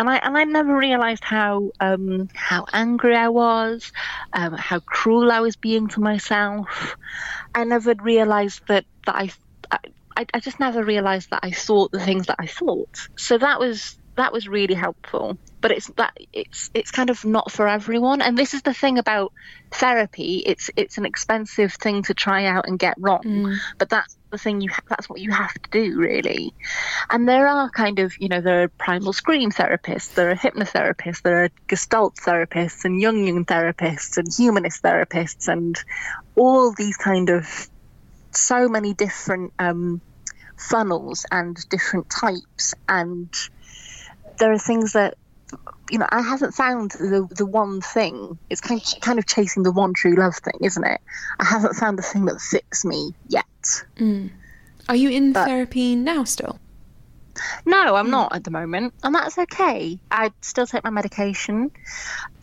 and 0.00 0.08
I 0.08 0.16
and 0.16 0.36
I 0.36 0.44
never 0.44 0.74
realised 0.74 1.22
how 1.22 1.72
um, 1.78 2.28
how 2.34 2.64
angry 2.72 3.14
I 3.14 3.28
was, 3.28 3.92
um, 4.32 4.54
how 4.54 4.80
cruel 4.80 5.30
I 5.30 5.40
was 5.40 5.56
being 5.56 5.88
to 5.88 6.00
myself. 6.00 6.96
I 7.54 7.64
never 7.64 7.94
realised 8.00 8.62
that 8.68 8.86
that 9.04 9.14
I, 9.14 9.30
I 10.16 10.26
I 10.32 10.40
just 10.40 10.58
never 10.58 10.82
realised 10.82 11.28
that 11.30 11.40
I 11.42 11.50
thought 11.50 11.92
the 11.92 12.00
things 12.00 12.26
that 12.28 12.36
I 12.38 12.46
thought. 12.46 12.88
So 13.18 13.36
that 13.36 13.60
was 13.60 13.98
that 14.16 14.32
was 14.32 14.48
really 14.48 14.74
helpful. 14.74 15.36
But 15.60 15.72
it's 15.72 15.90
that 15.98 16.14
it's 16.32 16.70
it's 16.72 16.90
kind 16.90 17.10
of 17.10 17.22
not 17.26 17.52
for 17.52 17.68
everyone. 17.68 18.22
And 18.22 18.38
this 18.38 18.54
is 18.54 18.62
the 18.62 18.74
thing 18.74 18.96
about 18.96 19.32
therapy. 19.70 20.42
It's 20.46 20.70
it's 20.76 20.96
an 20.96 21.04
expensive 21.04 21.74
thing 21.74 22.04
to 22.04 22.14
try 22.14 22.46
out 22.46 22.66
and 22.66 22.78
get 22.78 22.94
wrong. 22.98 23.20
But 23.78 23.90
that's 23.90 24.16
the 24.30 24.38
thing 24.38 24.60
you 24.60 24.70
ha- 24.70 24.82
that's 24.88 25.08
what 25.08 25.20
you 25.20 25.30
have 25.30 25.52
to 25.54 25.70
do 25.70 25.98
really. 25.98 26.54
And 27.10 27.28
there 27.28 27.46
are 27.46 27.70
kind 27.70 27.98
of, 27.98 28.12
you 28.18 28.28
know, 28.28 28.40
there 28.40 28.62
are 28.62 28.68
primal 28.68 29.12
scream 29.12 29.50
therapists, 29.50 30.14
there 30.14 30.30
are 30.30 30.34
hypnotherapists, 30.34 31.22
there 31.22 31.44
are 31.44 31.50
gestalt 31.68 32.16
therapists 32.16 32.84
and 32.84 33.02
Jungian 33.02 33.44
therapists 33.44 34.16
and 34.16 34.28
humanist 34.32 34.82
therapists 34.82 35.48
and 35.48 35.78
all 36.36 36.72
these 36.72 36.96
kind 36.96 37.30
of 37.30 37.68
so 38.32 38.68
many 38.68 38.94
different 38.94 39.52
um, 39.58 40.00
funnels 40.56 41.26
and 41.30 41.56
different 41.68 42.08
types. 42.10 42.74
And 42.88 43.32
there 44.38 44.52
are 44.52 44.58
things 44.58 44.92
that, 44.92 45.16
you 45.90 45.98
know, 45.98 46.06
I 46.10 46.22
haven't 46.22 46.52
found 46.52 46.92
the, 46.92 47.26
the 47.30 47.46
one 47.46 47.80
thing. 47.80 48.38
It's 48.48 48.60
kind 48.60 48.80
of, 48.80 49.00
kind 49.00 49.18
of 49.18 49.26
chasing 49.26 49.62
the 49.62 49.72
one 49.72 49.94
true 49.94 50.14
love 50.14 50.36
thing, 50.36 50.58
isn't 50.62 50.84
it? 50.84 51.00
I 51.38 51.44
haven't 51.44 51.74
found 51.74 51.98
the 51.98 52.02
thing 52.02 52.26
that 52.26 52.40
fits 52.40 52.84
me 52.84 53.14
yet. 53.28 53.44
Mm. 53.96 54.30
Are 54.88 54.96
you 54.96 55.10
in 55.10 55.32
But- 55.32 55.46
therapy 55.46 55.96
now 55.96 56.24
still? 56.24 56.58
No, 57.64 57.94
I'm 57.94 58.10
not 58.10 58.34
at 58.34 58.44
the 58.44 58.50
moment, 58.50 58.92
and 59.02 59.14
that's 59.14 59.38
okay. 59.38 59.98
I 60.10 60.30
still 60.42 60.66
take 60.66 60.84
my 60.84 60.90
medication. 60.90 61.70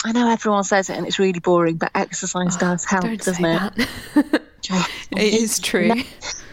I 0.04 0.12
know 0.12 0.28
everyone 0.30 0.64
says 0.64 0.90
it, 0.90 0.98
and 0.98 1.06
it's 1.06 1.20
really 1.20 1.40
boring, 1.40 1.76
but 1.76 1.92
exercise 1.94 2.56
does 2.56 2.84
help, 2.84 3.04
doesn't 3.04 3.46
it? 3.46 3.88
it 5.12 5.34
is 5.34 5.60
true. 5.60 5.92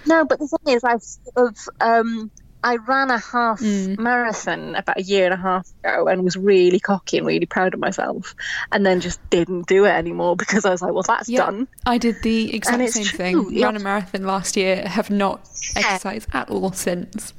No, 0.07 0.25
but 0.25 0.39
the 0.39 0.47
thing 0.47 0.75
is, 0.75 0.85
I've 0.85 1.03
sort 1.03 1.37
of 1.37 1.57
um, 1.81 2.31
I 2.64 2.77
ran 2.77 3.11
a 3.11 3.18
half 3.18 3.61
Mm. 3.61 3.98
marathon 3.98 4.74
about 4.74 4.98
a 4.98 5.03
year 5.03 5.27
and 5.27 5.35
a 5.35 5.37
half 5.37 5.68
ago, 5.85 6.09
and 6.09 6.24
was 6.24 6.37
really 6.37 6.81
cocky 6.81 7.18
and 7.18 7.27
really 7.27 7.46
proud 7.46 7.74
of 7.74 7.81
myself, 7.81 8.35
and 8.72 8.85
then 8.85 9.00
just 9.00 9.20
didn't 9.31 9.66
do 9.68 9.85
it 9.85 9.90
anymore 9.90 10.35
because 10.37 10.64
I 10.64 10.70
was 10.70 10.83
like, 10.83 10.92
well, 10.94 11.03
that's 11.07 11.29
Yeah, 11.29 11.44
done. 11.46 11.68
I 11.87 11.98
did 11.98 12.16
the 12.22 12.55
exact 12.55 12.90
same 12.90 13.05
true, 13.05 13.16
thing. 13.18 13.46
yeah. 13.53 13.66
Ran 13.66 13.77
a 13.77 13.81
marathon 13.81 14.24
last 14.24 14.57
year. 14.57 14.88
Have 14.88 15.11
not 15.11 15.40
exercised 15.77 16.29
at 16.33 16.50
all 16.50 16.72
since. 16.72 17.35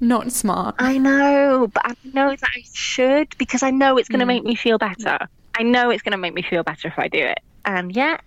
Not 0.00 0.32
smart. 0.32 0.74
I 0.78 0.98
know, 0.98 1.68
but 1.72 1.82
I 1.86 1.94
know 2.12 2.30
that 2.30 2.50
I 2.54 2.62
should 2.74 3.28
because 3.38 3.62
I 3.62 3.70
know 3.70 3.96
it's 3.98 4.08
going 4.08 4.20
to 4.20 4.26
make 4.26 4.44
me 4.44 4.54
feel 4.54 4.78
better. 4.78 5.18
I 5.58 5.62
know 5.62 5.90
it's 5.90 6.02
going 6.02 6.12
to 6.12 6.18
make 6.18 6.34
me 6.34 6.42
feel 6.42 6.62
better 6.62 6.88
if 6.88 6.98
I 6.98 7.08
do 7.08 7.18
it, 7.18 7.40
and 7.64 7.94
yet 7.96 8.20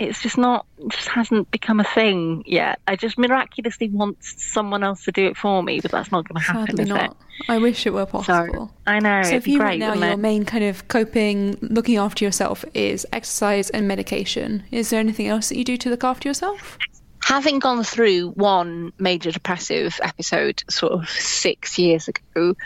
it's 0.00 0.22
just 0.22 0.38
not. 0.38 0.66
Just 0.88 1.08
hasn't 1.08 1.50
become 1.50 1.78
a 1.78 1.84
thing 1.84 2.42
yet. 2.46 2.80
I 2.88 2.96
just 2.96 3.18
miraculously 3.18 3.88
want 3.88 4.22
someone 4.24 4.82
else 4.82 5.04
to 5.04 5.12
do 5.12 5.26
it 5.26 5.36
for 5.36 5.62
me, 5.62 5.80
but 5.80 5.90
that's 5.90 6.10
not 6.10 6.26
going 6.28 6.40
to 6.40 6.46
happen, 6.46 6.76
Sadly 6.76 6.84
is 6.84 6.88
not. 6.88 7.16
I 7.48 7.58
wish 7.58 7.86
it 7.86 7.92
were 7.92 8.02
it? 8.02 8.06
So 8.06 8.10
possible. 8.12 8.72
I 8.86 8.98
know. 8.98 9.22
So 9.22 9.30
it'd 9.30 9.42
for 9.42 9.44
be 9.46 9.52
you 9.52 9.58
great, 9.58 9.66
right 9.66 9.78
now, 9.78 9.94
your 9.94 10.12
it? 10.12 10.18
main 10.18 10.44
kind 10.44 10.64
of 10.64 10.88
coping, 10.88 11.58
looking 11.60 11.96
after 11.96 12.24
yourself 12.24 12.64
is 12.74 13.06
exercise 13.12 13.70
and 13.70 13.86
medication. 13.86 14.64
Is 14.70 14.90
there 14.90 15.00
anything 15.00 15.28
else 15.28 15.50
that 15.50 15.58
you 15.58 15.64
do 15.64 15.76
to 15.76 15.90
look 15.90 16.04
after 16.04 16.28
yourself? 16.28 16.78
having 17.22 17.60
gone 17.60 17.84
through 17.84 18.30
one 18.30 18.92
major 18.98 19.30
depressive 19.30 20.00
episode 20.02 20.64
sort 20.68 20.92
of 20.92 21.08
six 21.08 21.78
years 21.78 22.08
ago, 22.08 22.56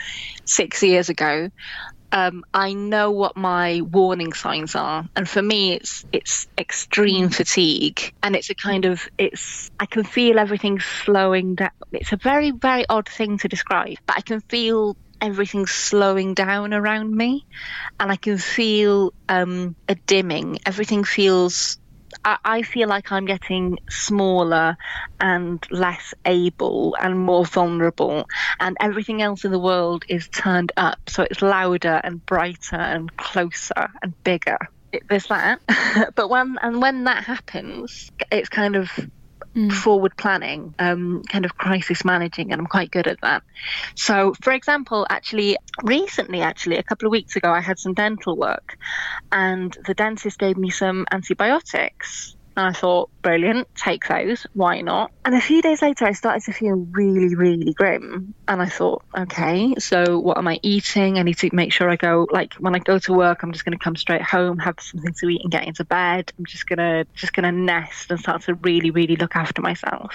six 0.46 0.82
years 0.82 1.10
ago, 1.10 1.50
um, 2.14 2.44
I 2.54 2.74
know 2.74 3.10
what 3.10 3.36
my 3.36 3.80
warning 3.80 4.32
signs 4.32 4.76
are, 4.76 5.04
and 5.16 5.28
for 5.28 5.42
me, 5.42 5.72
it's 5.72 6.04
it's 6.12 6.46
extreme 6.56 7.28
fatigue, 7.28 8.00
and 8.22 8.36
it's 8.36 8.50
a 8.50 8.54
kind 8.54 8.84
of 8.84 9.02
it's 9.18 9.68
I 9.80 9.86
can 9.86 10.04
feel 10.04 10.38
everything 10.38 10.78
slowing 10.78 11.56
down. 11.56 11.70
It's 11.90 12.12
a 12.12 12.16
very 12.16 12.52
very 12.52 12.86
odd 12.88 13.08
thing 13.08 13.38
to 13.38 13.48
describe, 13.48 13.96
but 14.06 14.16
I 14.16 14.20
can 14.20 14.40
feel 14.48 14.96
everything 15.20 15.66
slowing 15.66 16.34
down 16.34 16.72
around 16.72 17.10
me, 17.10 17.44
and 17.98 18.12
I 18.12 18.16
can 18.16 18.38
feel 18.38 19.12
um, 19.28 19.74
a 19.88 19.96
dimming. 20.06 20.60
Everything 20.66 21.02
feels 21.02 21.78
I, 22.24 22.38
I 22.44 22.62
feel 22.62 22.88
like 22.88 23.12
I'm 23.12 23.26
getting 23.26 23.78
smaller 23.88 24.76
and 25.20 25.64
less 25.70 26.14
able 26.24 26.96
and 27.00 27.18
more 27.18 27.44
vulnerable, 27.44 28.26
and 28.60 28.76
everything 28.80 29.22
else 29.22 29.44
in 29.44 29.52
the 29.52 29.58
world 29.58 30.04
is 30.08 30.28
turned 30.28 30.72
up, 30.76 30.98
so 31.08 31.22
it's 31.22 31.42
louder 31.42 32.00
and 32.02 32.24
brighter 32.24 32.76
and 32.76 33.14
closer 33.16 33.90
and 34.02 34.14
bigger. 34.24 34.58
It, 34.92 35.02
there's 35.08 35.26
that, 35.26 35.60
but 36.14 36.30
when 36.30 36.56
and 36.62 36.80
when 36.80 37.04
that 37.04 37.24
happens, 37.24 38.10
it's 38.30 38.48
kind 38.48 38.76
of 38.76 38.90
forward 39.70 40.16
planning, 40.16 40.74
um, 40.78 41.22
kind 41.30 41.44
of 41.44 41.56
crisis 41.56 42.04
managing, 42.04 42.52
and 42.52 42.60
I'm 42.60 42.66
quite 42.66 42.90
good 42.90 43.06
at 43.06 43.20
that. 43.22 43.42
So, 43.94 44.34
for 44.42 44.52
example, 44.52 45.06
actually, 45.10 45.56
recently, 45.82 46.40
actually, 46.40 46.76
a 46.76 46.82
couple 46.82 47.06
of 47.06 47.12
weeks 47.12 47.36
ago, 47.36 47.50
I 47.50 47.60
had 47.60 47.78
some 47.78 47.94
dental 47.94 48.36
work, 48.36 48.76
and 49.30 49.76
the 49.86 49.94
dentist 49.94 50.38
gave 50.38 50.56
me 50.56 50.70
some 50.70 51.06
antibiotics. 51.10 52.36
And 52.56 52.66
I 52.68 52.72
thought, 52.72 53.10
brilliant, 53.20 53.66
take 53.74 54.06
those. 54.06 54.46
Why 54.52 54.80
not? 54.80 55.10
And 55.24 55.34
a 55.34 55.40
few 55.40 55.60
days 55.60 55.82
later, 55.82 56.06
I 56.06 56.12
started 56.12 56.44
to 56.44 56.52
feel 56.52 56.86
really, 56.92 57.34
really 57.34 57.72
grim. 57.72 58.34
And 58.46 58.62
I 58.62 58.66
thought, 58.66 59.02
okay, 59.16 59.74
so 59.78 60.18
what 60.20 60.38
am 60.38 60.46
I 60.46 60.60
eating? 60.62 61.18
I 61.18 61.22
need 61.22 61.38
to 61.38 61.50
make 61.52 61.72
sure 61.72 61.90
I 61.90 61.96
go, 61.96 62.28
like, 62.30 62.54
when 62.54 62.76
I 62.76 62.78
go 62.78 62.98
to 63.00 63.12
work, 63.12 63.42
I'm 63.42 63.52
just 63.52 63.64
going 63.64 63.76
to 63.76 63.82
come 63.82 63.96
straight 63.96 64.22
home, 64.22 64.58
have 64.58 64.76
something 64.78 65.14
to 65.14 65.28
eat, 65.30 65.40
and 65.42 65.50
get 65.50 65.66
into 65.66 65.84
bed. 65.84 66.32
I'm 66.38 66.44
just 66.44 66.68
going 66.68 66.78
to, 66.78 67.06
just 67.14 67.32
going 67.32 67.44
to 67.44 67.52
nest 67.52 68.10
and 68.10 68.20
start 68.20 68.42
to 68.42 68.54
really, 68.54 68.92
really 68.92 69.16
look 69.16 69.34
after 69.34 69.60
myself. 69.60 70.14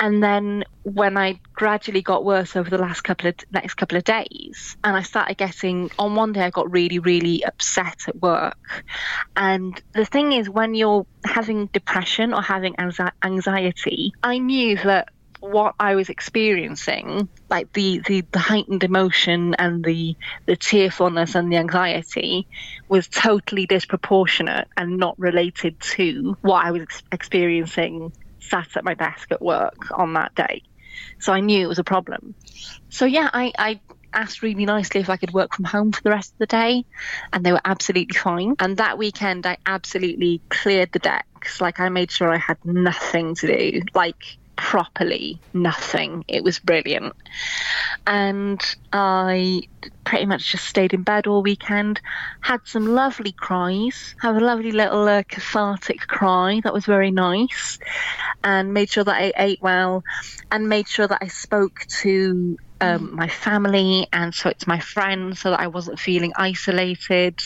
And 0.00 0.22
then 0.22 0.64
when 0.82 1.16
I 1.16 1.38
gradually 1.54 2.02
got 2.02 2.24
worse 2.24 2.56
over 2.56 2.68
the 2.68 2.78
last 2.78 3.02
couple 3.02 3.28
of 3.28 3.36
next 3.52 3.74
couple 3.74 3.96
of 3.96 4.04
days, 4.04 4.76
and 4.82 4.96
I 4.96 5.02
started 5.02 5.36
getting 5.36 5.90
on 5.98 6.16
one 6.16 6.32
day, 6.32 6.42
I 6.42 6.50
got 6.50 6.70
really, 6.72 6.98
really 6.98 7.44
upset 7.44 8.00
at 8.08 8.20
work. 8.20 8.56
And 9.36 9.80
the 9.94 10.04
thing 10.04 10.32
is, 10.32 10.50
when 10.50 10.74
you're 10.74 11.06
having 11.24 11.66
depression 11.72 12.34
or 12.34 12.42
having 12.42 12.74
anxi- 12.74 13.12
anxiety, 13.22 14.12
I 14.22 14.38
knew 14.38 14.76
that 14.78 15.08
what 15.42 15.74
I 15.80 15.96
was 15.96 16.08
experiencing, 16.08 17.28
like 17.50 17.72
the, 17.72 18.00
the, 18.06 18.24
the 18.32 18.38
heightened 18.38 18.84
emotion 18.84 19.54
and 19.54 19.84
the 19.84 20.16
the 20.46 20.56
tearfulness 20.56 21.34
and 21.34 21.52
the 21.52 21.56
anxiety, 21.56 22.46
was 22.88 23.08
totally 23.08 23.66
disproportionate 23.66 24.68
and 24.76 24.98
not 24.98 25.18
related 25.18 25.80
to 25.80 26.36
what 26.42 26.64
I 26.64 26.70
was 26.70 26.82
ex- 26.82 27.02
experiencing 27.10 28.12
sat 28.52 28.76
at 28.76 28.84
my 28.84 28.94
desk 28.94 29.32
at 29.32 29.40
work 29.40 29.90
on 29.92 30.12
that 30.12 30.34
day. 30.34 30.62
So 31.18 31.32
I 31.32 31.40
knew 31.40 31.64
it 31.64 31.68
was 31.68 31.78
a 31.78 31.84
problem. 31.84 32.34
So 32.90 33.06
yeah, 33.06 33.30
I, 33.32 33.52
I 33.58 33.80
asked 34.12 34.42
really 34.42 34.66
nicely 34.66 35.00
if 35.00 35.08
I 35.08 35.16
could 35.16 35.32
work 35.32 35.54
from 35.54 35.64
home 35.64 35.90
for 35.92 36.02
the 36.02 36.10
rest 36.10 36.32
of 36.32 36.38
the 36.38 36.46
day, 36.46 36.84
and 37.32 37.44
they 37.44 37.52
were 37.52 37.60
absolutely 37.64 38.14
fine. 38.14 38.54
And 38.58 38.76
that 38.76 38.98
weekend, 38.98 39.46
I 39.46 39.56
absolutely 39.64 40.42
cleared 40.50 40.92
the 40.92 40.98
decks. 40.98 41.60
Like 41.60 41.80
I 41.80 41.88
made 41.88 42.10
sure 42.10 42.32
I 42.32 42.38
had 42.38 42.58
nothing 42.64 43.34
to 43.36 43.46
do, 43.46 43.82
like 43.94 44.22
properly 44.56 45.40
nothing. 45.52 46.24
It 46.28 46.44
was 46.44 46.58
brilliant. 46.58 47.14
And 48.06 48.60
I 48.92 49.62
pretty 50.04 50.26
much 50.26 50.52
just 50.52 50.64
stayed 50.64 50.94
in 50.94 51.02
bed 51.02 51.26
all 51.26 51.42
weekend, 51.42 52.00
had 52.40 52.60
some 52.64 52.86
lovely 52.86 53.32
cries, 53.32 54.14
had 54.20 54.36
a 54.36 54.40
lovely 54.40 54.72
little 54.72 55.06
uh, 55.08 55.22
cathartic 55.24 56.00
cry 56.00 56.60
that 56.64 56.74
was 56.74 56.86
very 56.86 57.10
nice, 57.10 57.78
and 58.44 58.74
made 58.74 58.90
sure 58.90 59.04
that 59.04 59.16
I 59.20 59.32
ate 59.36 59.62
well, 59.62 60.04
and 60.50 60.68
made 60.68 60.88
sure 60.88 61.06
that 61.06 61.18
I 61.22 61.28
spoke 61.28 61.86
to 62.00 62.56
um, 62.82 63.14
my 63.14 63.28
family 63.28 64.08
and 64.12 64.34
so 64.34 64.50
it's 64.50 64.66
my 64.66 64.80
friends 64.80 65.40
so 65.40 65.50
that 65.50 65.60
I 65.60 65.68
wasn't 65.68 66.00
feeling 66.00 66.32
isolated. 66.36 67.38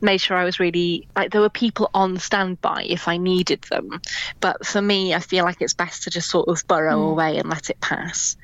Made 0.00 0.18
sure 0.18 0.36
I 0.36 0.44
was 0.44 0.58
really 0.58 1.06
like 1.14 1.30
there 1.30 1.42
were 1.42 1.50
people 1.50 1.90
on 1.92 2.18
standby 2.18 2.86
if 2.88 3.06
I 3.06 3.18
needed 3.18 3.60
them, 3.70 4.00
but 4.40 4.64
for 4.64 4.80
me, 4.80 5.14
I 5.14 5.20
feel 5.20 5.44
like 5.44 5.58
it's 5.60 5.74
best 5.74 6.04
to 6.04 6.10
just 6.10 6.30
sort 6.30 6.48
of 6.48 6.62
burrow 6.66 7.10
away 7.10 7.36
and 7.36 7.48
let 7.48 7.68
it 7.68 7.80
pass. 7.80 8.36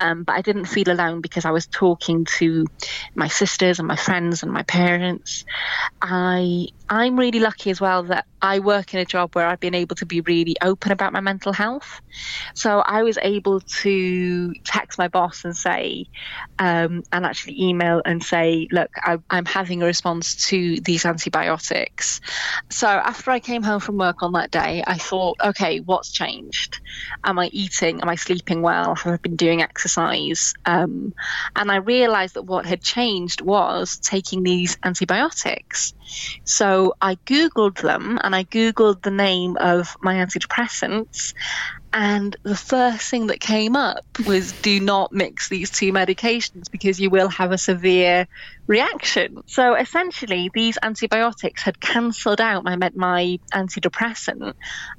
Um, 0.00 0.24
but 0.24 0.34
I 0.34 0.42
didn't 0.42 0.66
feel 0.66 0.90
alone 0.90 1.20
because 1.20 1.44
I 1.44 1.50
was 1.50 1.66
talking 1.66 2.26
to 2.38 2.64
my 3.14 3.28
sisters 3.28 3.78
and 3.78 3.86
my 3.86 3.96
friends 3.96 4.42
and 4.42 4.52
my 4.52 4.62
parents. 4.62 5.44
I 6.00 6.66
I'm 6.88 7.18
really 7.18 7.40
lucky 7.40 7.70
as 7.70 7.80
well 7.80 8.04
that 8.04 8.26
I 8.42 8.58
work 8.58 8.92
in 8.92 9.00
a 9.00 9.06
job 9.06 9.34
where 9.34 9.46
I've 9.46 9.60
been 9.60 9.74
able 9.74 9.96
to 9.96 10.06
be 10.06 10.20
really 10.20 10.54
open 10.62 10.92
about 10.92 11.14
my 11.14 11.20
mental 11.20 11.52
health. 11.52 12.00
So 12.54 12.80
I 12.80 13.02
was 13.02 13.18
able 13.22 13.60
to 13.82 14.52
text 14.64 14.98
my 14.98 15.08
boss 15.08 15.44
and 15.44 15.56
say, 15.56 15.73
um, 16.58 17.02
and 17.12 17.26
actually 17.26 17.62
email 17.62 18.02
and 18.04 18.22
say, 18.22 18.68
look, 18.70 18.90
I, 18.96 19.18
I'm 19.30 19.46
having 19.46 19.82
a 19.82 19.86
response 19.86 20.36
to 20.48 20.80
these 20.80 21.04
antibiotics. 21.04 22.20
So 22.70 22.86
after 22.86 23.30
I 23.30 23.40
came 23.40 23.62
home 23.62 23.80
from 23.80 23.98
work 23.98 24.22
on 24.22 24.32
that 24.32 24.50
day, 24.50 24.82
I 24.86 24.98
thought, 24.98 25.36
okay, 25.42 25.80
what's 25.80 26.12
changed? 26.12 26.80
Am 27.24 27.38
I 27.38 27.48
eating? 27.52 28.00
Am 28.00 28.08
I 28.08 28.16
sleeping 28.16 28.62
well? 28.62 28.94
Have 28.94 29.14
I 29.14 29.16
been 29.16 29.36
doing 29.36 29.62
exercise? 29.62 30.52
Um, 30.64 31.12
and 31.56 31.70
I 31.70 31.76
realized 31.76 32.34
that 32.34 32.42
what 32.42 32.66
had 32.66 32.82
changed 32.82 33.40
was 33.40 33.98
taking 33.98 34.42
these 34.42 34.76
antibiotics. 34.84 35.94
So 36.44 36.94
I 37.00 37.16
Googled 37.26 37.80
them 37.80 38.18
and 38.22 38.34
I 38.34 38.44
Googled 38.44 39.02
the 39.02 39.10
name 39.10 39.56
of 39.58 39.96
my 40.02 40.14
antidepressants. 40.14 41.32
And 41.96 42.36
the 42.42 42.56
first 42.56 43.08
thing 43.08 43.28
that 43.28 43.38
came 43.38 43.76
up 43.76 44.04
was 44.26 44.50
do 44.50 44.80
not 44.80 45.12
mix 45.12 45.48
these 45.48 45.70
two 45.70 45.92
medications 45.92 46.68
because 46.68 46.98
you 46.98 47.08
will 47.08 47.28
have 47.28 47.52
a 47.52 47.56
severe 47.56 48.26
reaction. 48.66 49.44
So 49.46 49.76
essentially, 49.76 50.50
these 50.52 50.76
antibiotics 50.82 51.62
had 51.62 51.78
cancelled 51.78 52.40
out 52.40 52.64
my 52.64 52.76
my 52.96 53.38
antidepressant, 53.52 54.54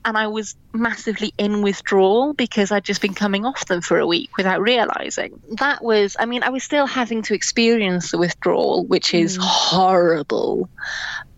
and 0.06 0.18
I 0.18 0.28
was 0.28 0.56
massively 0.72 1.34
in 1.38 1.62
withdrawal 1.62 2.34
because 2.34 2.72
I'd 2.72 2.86
just 2.86 3.02
been 3.02 3.14
coming 3.14 3.46
off 3.46 3.66
them 3.66 3.82
for 3.82 4.00
a 4.00 4.08
week 4.08 4.38
without 4.38 4.62
realizing. 4.62 5.42
That 5.58 5.84
was, 5.84 6.16
I 6.18 6.26
mean, 6.26 6.44
I 6.44 6.50
was 6.50 6.64
still 6.64 6.88
having 6.88 7.24
to 7.24 7.34
experience 7.34 8.12
the 8.12 8.18
withdrawal, 8.18 8.86
which 8.86 9.14
is 9.14 9.38
mm. 9.38 9.42
horrible 9.42 10.70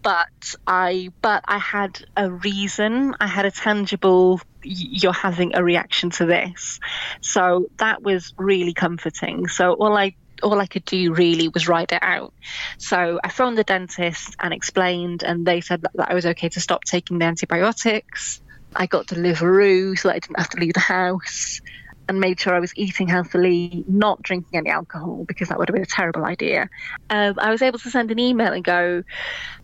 but 0.07 0.55
I 0.65 1.09
but 1.21 1.43
I 1.49 1.57
had 1.57 2.05
a 2.15 2.31
reason. 2.31 3.13
I 3.19 3.27
had 3.27 3.45
a 3.45 3.51
tangible. 3.51 4.39
You're 4.63 5.11
having 5.11 5.53
a 5.53 5.61
reaction 5.61 6.11
to 6.11 6.25
this, 6.25 6.79
so 7.19 7.69
that 7.79 8.03
was 8.03 8.33
really 8.37 8.73
comforting. 8.73 9.49
So 9.49 9.73
all 9.73 9.97
I 9.97 10.15
all 10.41 10.61
I 10.61 10.65
could 10.65 10.85
do 10.85 11.13
really 11.13 11.49
was 11.49 11.67
write 11.67 11.91
it 11.91 12.01
out. 12.01 12.33
So 12.77 13.19
I 13.21 13.27
phoned 13.27 13.57
the 13.57 13.65
dentist 13.65 14.33
and 14.39 14.53
explained, 14.53 15.23
and 15.23 15.45
they 15.45 15.59
said 15.59 15.81
that, 15.81 15.91
that 15.95 16.09
I 16.09 16.13
was 16.13 16.25
okay 16.25 16.47
to 16.47 16.61
stop 16.61 16.85
taking 16.85 17.19
the 17.19 17.25
antibiotics. 17.25 18.39
I 18.73 18.85
got 18.85 19.07
Deliveroo 19.07 19.99
so 19.99 20.07
that 20.07 20.15
I 20.15 20.19
didn't 20.19 20.39
have 20.39 20.49
to 20.51 20.59
leave 20.61 20.73
the 20.73 20.79
house 20.79 21.59
and 22.07 22.19
made 22.19 22.39
sure 22.39 22.53
I 22.53 22.59
was 22.59 22.73
eating 22.75 23.07
healthily, 23.07 23.83
not 23.87 24.21
drinking 24.21 24.57
any 24.57 24.69
alcohol 24.69 25.25
because 25.27 25.49
that 25.49 25.57
would 25.57 25.69
have 25.69 25.73
been 25.73 25.83
a 25.83 25.85
terrible 25.85 26.25
idea. 26.25 26.69
Um, 27.09 27.35
I 27.37 27.51
was 27.51 27.61
able 27.61 27.79
to 27.79 27.89
send 27.89 28.11
an 28.11 28.19
email 28.19 28.53
and 28.53 28.63
go, 28.63 29.03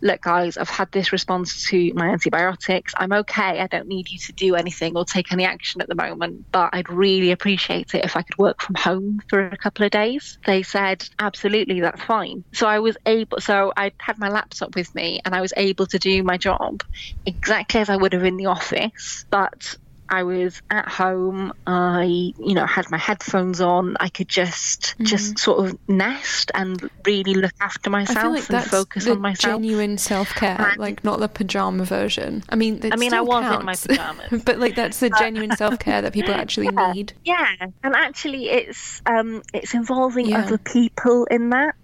Look, 0.01 0.21
guys, 0.21 0.57
I've 0.57 0.69
had 0.69 0.91
this 0.91 1.13
response 1.13 1.67
to 1.69 1.93
my 1.93 2.09
antibiotics. 2.09 2.93
I'm 2.97 3.13
okay. 3.13 3.61
I 3.61 3.67
don't 3.67 3.87
need 3.87 4.09
you 4.09 4.19
to 4.19 4.33
do 4.33 4.55
anything 4.55 4.97
or 4.97 5.05
take 5.05 5.31
any 5.31 5.45
action 5.45 5.81
at 5.81 5.87
the 5.87 5.95
moment, 5.95 6.45
but 6.51 6.71
I'd 6.73 6.89
really 6.89 7.31
appreciate 7.31 7.95
it 7.95 8.03
if 8.03 8.17
I 8.17 8.21
could 8.21 8.37
work 8.37 8.61
from 8.61 8.75
home 8.75 9.21
for 9.29 9.47
a 9.47 9.57
couple 9.57 9.85
of 9.85 9.91
days. 9.91 10.37
They 10.45 10.63
said, 10.63 11.07
Absolutely, 11.19 11.79
that's 11.79 12.01
fine. 12.01 12.43
So 12.51 12.67
I 12.67 12.79
was 12.79 12.97
able, 13.05 13.39
so 13.39 13.71
I 13.77 13.93
had 13.97 14.19
my 14.19 14.29
laptop 14.29 14.75
with 14.75 14.93
me 14.93 15.21
and 15.23 15.33
I 15.33 15.41
was 15.41 15.53
able 15.55 15.85
to 15.87 15.99
do 15.99 16.23
my 16.23 16.37
job 16.37 16.83
exactly 17.25 17.79
as 17.79 17.89
I 17.89 17.95
would 17.95 18.13
have 18.13 18.23
in 18.23 18.37
the 18.37 18.47
office, 18.47 19.25
but 19.29 19.77
I 20.13 20.23
was 20.23 20.61
at 20.69 20.87
home. 20.87 21.51
I, 21.67 22.03
you 22.05 22.53
know, 22.53 22.65
had 22.65 22.89
my 22.91 22.97
headphones 22.97 23.59
on. 23.61 23.97
I 23.99 24.09
could 24.09 24.29
just, 24.29 24.95
Mm. 24.99 25.05
just 25.05 25.39
sort 25.39 25.65
of 25.67 25.77
nest 25.87 26.51
and 26.53 26.89
really 27.05 27.33
look 27.33 27.51
after 27.59 27.89
I 27.89 27.91
myself 27.91 28.19
feel 28.21 28.31
like 28.31 28.49
and 28.49 28.63
focus 28.71 29.07
on 29.07 29.19
myself. 29.21 29.53
genuine 29.55 29.97
self 29.97 30.33
care, 30.35 30.73
like 30.77 31.03
not 31.03 31.19
the 31.19 31.27
pajama 31.27 31.85
version. 31.85 32.43
I 32.49 32.55
mean, 32.55 32.79
I 32.91 32.95
mean, 32.95 33.13
I 33.13 33.21
was 33.21 33.43
in 33.59 33.65
my 33.65 33.73
counts. 33.75 33.87
pajamas. 33.87 34.43
but 34.43 34.59
like 34.59 34.75
that's 34.75 34.99
the 34.99 35.09
genuine 35.09 35.55
self 35.55 35.79
care 35.79 36.01
that 36.01 36.13
people 36.13 36.33
actually 36.33 36.67
Yeah. 36.77 36.91
need. 36.93 37.13
Yeah, 37.23 37.47
and 37.83 37.95
actually, 37.95 38.49
it's 38.49 39.01
um, 39.05 39.41
it's 39.53 39.73
involving 39.73 40.27
Yeah. 40.27 40.43
other 40.43 40.57
people 40.59 41.25
in 41.31 41.49
that 41.49 41.75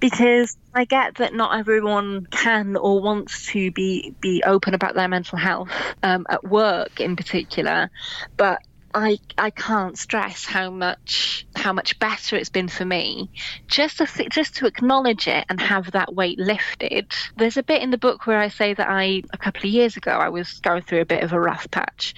because 0.00 0.56
I 0.74 0.84
get 0.84 1.16
that 1.16 1.34
not 1.34 1.58
everyone 1.58 2.26
can 2.30 2.76
or 2.76 3.00
wants 3.00 3.46
to 3.52 3.70
be 3.72 4.14
be 4.20 4.42
open 4.44 4.74
about 4.74 4.94
their 4.94 5.08
mental 5.08 5.38
health 5.38 5.70
um, 6.02 6.26
at 6.30 6.44
work 6.44 7.00
in 7.00 7.16
particular, 7.16 7.90
but. 8.36 8.60
I, 8.92 9.18
I 9.38 9.50
can't 9.50 9.96
stress 9.98 10.44
how 10.44 10.70
much 10.70 11.46
how 11.54 11.72
much 11.72 11.98
better 11.98 12.36
it's 12.36 12.48
been 12.48 12.68
for 12.68 12.84
me 12.84 13.30
just 13.68 13.98
to 13.98 14.06
th- 14.06 14.30
just 14.30 14.56
to 14.56 14.66
acknowledge 14.66 15.28
it 15.28 15.44
and 15.48 15.60
have 15.60 15.92
that 15.92 16.14
weight 16.14 16.38
lifted. 16.38 17.12
There's 17.36 17.56
a 17.56 17.62
bit 17.62 17.82
in 17.82 17.90
the 17.90 17.98
book 17.98 18.26
where 18.26 18.38
I 18.38 18.48
say 18.48 18.74
that 18.74 18.88
I 18.88 19.22
a 19.32 19.38
couple 19.38 19.60
of 19.60 19.72
years 19.72 19.96
ago 19.96 20.12
I 20.12 20.30
was 20.30 20.60
going 20.60 20.82
through 20.82 21.02
a 21.02 21.06
bit 21.06 21.22
of 21.22 21.32
a 21.32 21.40
rough 21.40 21.70
patch, 21.70 22.14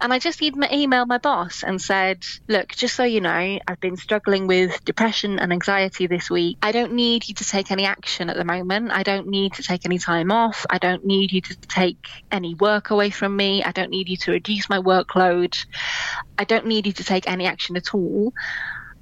and 0.00 0.12
I 0.12 0.18
just 0.18 0.40
emailed 0.40 1.08
my 1.08 1.18
boss 1.18 1.62
and 1.62 1.80
said, 1.80 2.24
Look, 2.46 2.74
just 2.74 2.94
so 2.94 3.04
you 3.04 3.20
know, 3.20 3.58
I've 3.66 3.80
been 3.80 3.96
struggling 3.96 4.46
with 4.46 4.84
depression 4.84 5.38
and 5.38 5.52
anxiety 5.52 6.06
this 6.06 6.30
week. 6.30 6.58
I 6.62 6.72
don't 6.72 6.92
need 6.92 7.28
you 7.28 7.34
to 7.34 7.44
take 7.44 7.70
any 7.70 7.84
action 7.84 8.30
at 8.30 8.36
the 8.36 8.44
moment. 8.44 8.92
I 8.92 9.02
don't 9.02 9.28
need 9.28 9.54
to 9.54 9.62
take 9.62 9.84
any 9.84 9.98
time 9.98 10.30
off. 10.30 10.66
I 10.70 10.78
don't 10.78 11.04
need 11.04 11.32
you 11.32 11.40
to 11.40 11.56
take 11.68 12.06
any 12.30 12.54
work 12.54 12.90
away 12.90 13.10
from 13.10 13.36
me. 13.36 13.62
I 13.62 13.72
don't 13.72 13.90
need 13.90 14.08
you 14.08 14.16
to 14.18 14.32
reduce 14.32 14.68
my 14.68 14.78
workload. 14.78 15.58
I 16.38 16.44
don't 16.44 16.66
need 16.66 16.86
you 16.86 16.92
to 16.94 17.04
take 17.04 17.28
any 17.28 17.46
action 17.46 17.76
at 17.76 17.94
all. 17.94 18.32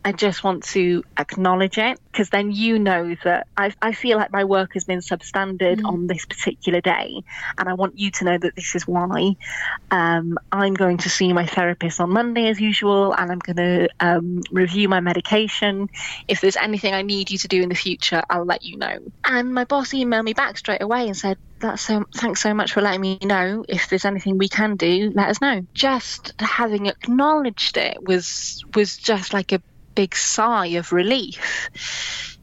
I 0.07 0.12
just 0.12 0.45
want 0.45 0.62
to 0.69 1.03
acknowledge 1.19 1.79
it 1.79 1.99
because 2.12 2.31
then 2.31 2.53
you 2.53 2.79
know 2.79 3.16
that 3.25 3.49
I, 3.57 3.75
I 3.83 3.90
feel 3.90 4.16
like 4.16 4.31
my 4.31 4.45
work 4.45 4.75
has 4.75 4.85
been 4.85 5.01
substandard 5.01 5.85
on 5.85 6.07
this 6.07 6.25
particular 6.25 6.81
day, 6.81 7.25
and 7.59 7.69
I 7.69 7.73
want 7.73 7.99
you 7.99 8.12
to 8.12 8.25
know 8.25 8.38
that 8.38 8.55
this 8.55 8.77
is 8.77 8.87
why. 8.87 9.35
Um, 9.90 10.38
I'm 10.53 10.75
going 10.75 10.99
to 10.99 11.11
see 11.11 11.33
my 11.33 11.45
therapist 11.45 12.01
on 12.01 12.11
Monday 12.11 12.47
as 12.47 12.61
usual, 12.61 13.14
and 13.14 13.33
I'm 13.33 13.40
going 13.40 13.57
to 13.57 13.88
um, 13.99 14.42
review 14.53 14.88
my 14.88 15.01
medication. 15.01 15.90
If 16.29 16.40
there's 16.40 16.57
anything 16.57 16.95
I 16.95 17.03
need 17.03 17.33
you 17.33 17.38
to 17.38 17.49
do 17.49 17.61
in 17.61 17.69
the 17.69 17.75
future, 17.75 18.23
I'll 18.31 18.45
let 18.45 18.62
you 18.62 18.77
know. 18.77 18.99
And 19.25 19.53
my 19.53 19.64
boss 19.64 19.88
emailed 19.90 20.23
me 20.23 20.35
back 20.35 20.57
straight 20.57 20.83
away 20.83 21.09
and 21.09 21.16
said, 21.16 21.37
that's 21.59 21.83
so 21.83 22.05
thanks 22.14 22.40
so 22.42 22.55
much 22.55 22.75
for 22.75 22.81
letting 22.83 23.01
me 23.01 23.19
know 23.23 23.64
if 23.66 23.88
there's 23.88 24.05
anything 24.05 24.37
we 24.37 24.47
can 24.47 24.77
do 24.77 25.11
let 25.14 25.31
us 25.31 25.40
know 25.40 25.66
just 25.73 26.35
having 26.38 26.85
acknowledged 26.85 27.79
it 27.79 27.97
was 28.03 28.62
was 28.75 28.99
just 28.99 29.33
like 29.33 29.53
a 29.53 29.62
big 29.96 30.14
sigh 30.14 30.66
of 30.66 30.92
relief 30.92 31.68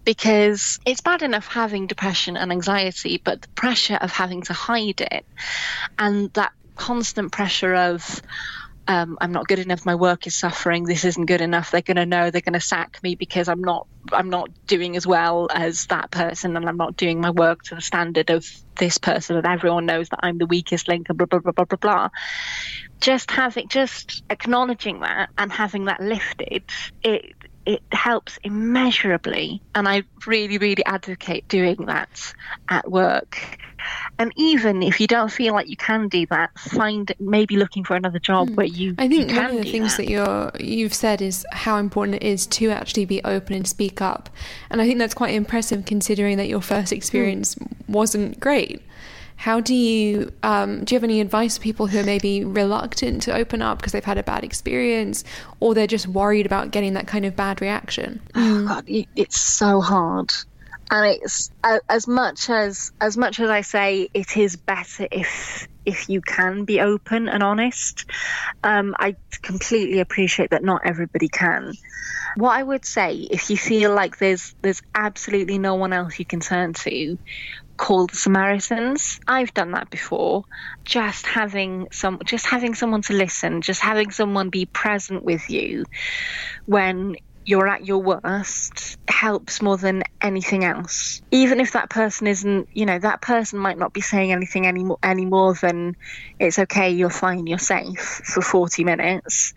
because 0.03 0.79
it's 0.85 0.99
bad 1.01 1.21
enough 1.21 1.47
having 1.47 1.87
depression 1.87 2.35
and 2.35 2.51
anxiety 2.51 3.21
but 3.23 3.41
the 3.41 3.47
pressure 3.49 3.97
of 4.01 4.11
having 4.11 4.41
to 4.41 4.53
hide 4.53 4.99
it 4.99 5.25
and 5.97 6.33
that 6.33 6.51
constant 6.75 7.31
pressure 7.31 7.73
of 7.73 8.21
um, 8.88 9.17
I'm 9.22 9.32
not 9.32 9.48
good 9.48 9.60
enough. 9.60 9.86
My 9.86 9.96
work 9.96 10.28
is 10.28 10.36
suffering. 10.36 10.84
This 10.84 11.06
isn't 11.06 11.26
good 11.26 11.39
enough. 11.39 11.72
They're 11.72 11.82
going 11.82 11.98
to 11.98 12.06
know. 12.06 12.32
They're 12.32 12.41
going 12.41 12.54
to 12.54 12.60
sack 12.60 13.00
me 13.02 13.15
because 13.15 13.48
I'm 13.48 13.62
not. 13.62 13.88
I'm 14.12 14.30
not 14.30 14.50
doing 14.67 14.98
as 14.98 15.08
well 15.08 15.48
as 15.54 15.86
that 15.86 16.12
person, 16.12 16.58
and 16.58 16.67
I'm 16.67 16.76
not 16.76 16.98
doing 16.98 17.22
my 17.22 17.30
work 17.30 17.63
to 17.63 17.76
the 17.76 17.82
standard 17.82 18.30
of 18.30 18.46
this 18.78 18.98
person. 18.98 19.38
And 19.38 19.46
everyone 19.46 19.86
knows 19.86 20.10
that 20.10 20.19
I'm 20.22 20.38
the 20.38 20.46
weakest 20.46 20.89
link. 20.89 21.08
And 21.08 21.17
blah 21.17 21.28
blah 21.28 21.39
blah 21.39 21.54
blah 21.54 21.65
blah 21.65 21.78
blah. 21.78 22.10
Just 23.00 23.32
having, 23.32 23.69
just 23.69 24.24
acknowledging 24.30 25.00
that 25.02 25.30
and 25.38 25.52
having 25.52 25.86
that 25.86 26.02
lifted, 26.02 26.63
it 27.04 27.36
it 27.65 27.82
helps 27.91 28.38
immeasurably. 28.43 29.62
And 29.76 29.88
I 29.88 30.04
really, 30.26 30.58
really 30.58 30.86
advocate 30.86 31.47
doing 31.47 31.86
that 31.86 32.34
at 32.69 32.89
work. 32.89 33.39
And 34.17 34.32
even 34.38 34.82
if 34.82 35.02
you 35.02 35.08
don't 35.08 35.32
feel 35.32 35.54
like 35.54 35.67
you 35.67 35.76
can 35.76 36.08
do 36.08 36.26
that, 36.28 36.58
find 36.58 37.12
maybe 37.19 37.58
looking 37.58 37.84
for 37.84 37.95
another 37.95 38.19
job 38.19 38.49
hmm. 38.49 38.56
where 38.56 38.65
you. 38.65 38.95
I 38.97 39.08
think 39.08 39.30
you 39.30 39.36
one 39.36 39.45
of 39.45 39.58
the 39.58 39.71
things 39.71 39.97
that. 39.97 40.06
that 40.06 40.10
you're 40.10 40.52
you've 40.60 40.93
said 40.93 41.21
is 41.21 41.45
how 41.52 41.78
important 41.78 42.17
it 42.17 42.23
is 42.23 42.47
to 42.47 42.69
actually 42.69 43.06
be 43.06 43.21
open 43.23 43.56
and 43.56 43.67
speak 43.67 44.02
up, 44.02 44.30
and 44.69 44.82
I 44.82 44.88
think 44.88 44.99
that's 44.99 45.13
quite 45.13 45.34
impressive 45.34 45.86
considering 45.86 46.38
that 46.38 46.47
your 46.47 46.62
first 46.62 46.93
experience 46.93 47.58
wasn't 47.88 48.39
great. 48.39 48.82
How 49.43 49.60
do 49.60 49.75
you 49.75 50.32
um, 50.41 50.86
do? 50.86 50.95
You 50.95 50.99
have 50.99 51.03
any 51.03 51.19
advice 51.19 51.58
for 51.58 51.63
people 51.63 51.88
who 51.88 51.99
are 51.99 52.06
maybe 52.06 52.45
reluctant 52.45 53.23
to 53.23 53.36
open 53.36 53.62
up 53.62 53.77
because 53.77 53.91
they've 53.91 54.01
had 54.01 54.17
a 54.17 54.23
bad 54.23 54.45
experience, 54.45 55.25
or 55.60 55.73
they're 55.73 55.86
just 55.86 56.08
worried 56.08 56.45
about 56.45 56.71
getting 56.71 56.93
that 56.93 57.08
kind 57.08 57.25
of 57.25 57.36
bad 57.36 57.60
reaction? 57.60 58.21
oh 58.36 58.67
god 58.67 58.86
it's 58.88 59.38
so 59.38 59.82
hard 59.82 60.32
and 60.91 61.17
it's 61.21 61.51
as 61.89 62.08
much 62.08 62.49
as 62.49 62.93
as 63.01 63.17
much 63.17 63.41
as 63.41 63.49
i 63.49 63.60
say 63.60 64.08
it 64.13 64.38
is 64.38 64.56
better 64.56 65.08
if 65.12 65.67
if 65.86 66.08
you 66.08 66.21
can 66.21 66.63
be 66.63 66.79
open 66.79 67.27
and 67.27 67.43
honest 67.43 68.06
um, 68.63 68.95
i 68.97 69.13
completely 69.41 69.99
appreciate 69.99 70.51
that 70.51 70.63
not 70.63 70.82
everybody 70.86 71.27
can 71.27 71.73
what 72.38 72.51
i 72.51 72.63
would 72.63 72.86
say 72.86 73.15
if 73.29 73.49
you 73.49 73.58
feel 73.58 73.93
like 73.93 74.17
there's 74.19 74.56
there's 74.62 74.82
absolutely 74.95 75.58
no 75.58 75.75
one 75.75 75.91
else 75.91 76.17
you 76.17 76.25
can 76.25 76.39
turn 76.39 76.71
to 76.73 77.17
call 77.77 78.07
the 78.07 78.15
samaritans 78.15 79.19
i've 79.27 79.53
done 79.53 79.71
that 79.71 79.89
before 79.89 80.43
just 80.86 81.25
having 81.25 81.88
some 81.91 82.19
just 82.25 82.45
having 82.45 82.75
someone 82.75 83.01
to 83.01 83.13
listen 83.13 83.62
just 83.62 83.81
having 83.81 84.12
someone 84.12 84.49
be 84.49 84.65
present 84.65 85.23
with 85.23 85.49
you 85.49 85.83
when 86.65 87.15
you're 87.45 87.67
at 87.67 87.86
your 87.86 88.01
worst 88.01 88.97
helps 89.09 89.62
more 89.62 89.77
than 89.77 90.03
anything 90.21 90.63
else. 90.63 91.21
Even 91.31 91.59
if 91.59 91.73
that 91.73 91.89
person 91.89 92.27
isn't, 92.27 92.69
you 92.73 92.86
know, 92.86 92.97
that 92.99 93.21
person 93.21 93.59
might 93.59 93.77
not 93.77 93.93
be 93.93 94.01
saying 94.01 94.31
anything 94.31 94.65
any 94.65 94.86
any 95.03 95.25
more 95.25 95.53
than 95.53 95.95
it's 96.39 96.59
okay, 96.59 96.91
you're 96.91 97.09
fine, 97.09 97.47
you're 97.47 97.59
safe 97.59 97.99
for 97.99 98.41
40 98.41 98.83
minutes. 98.83 99.53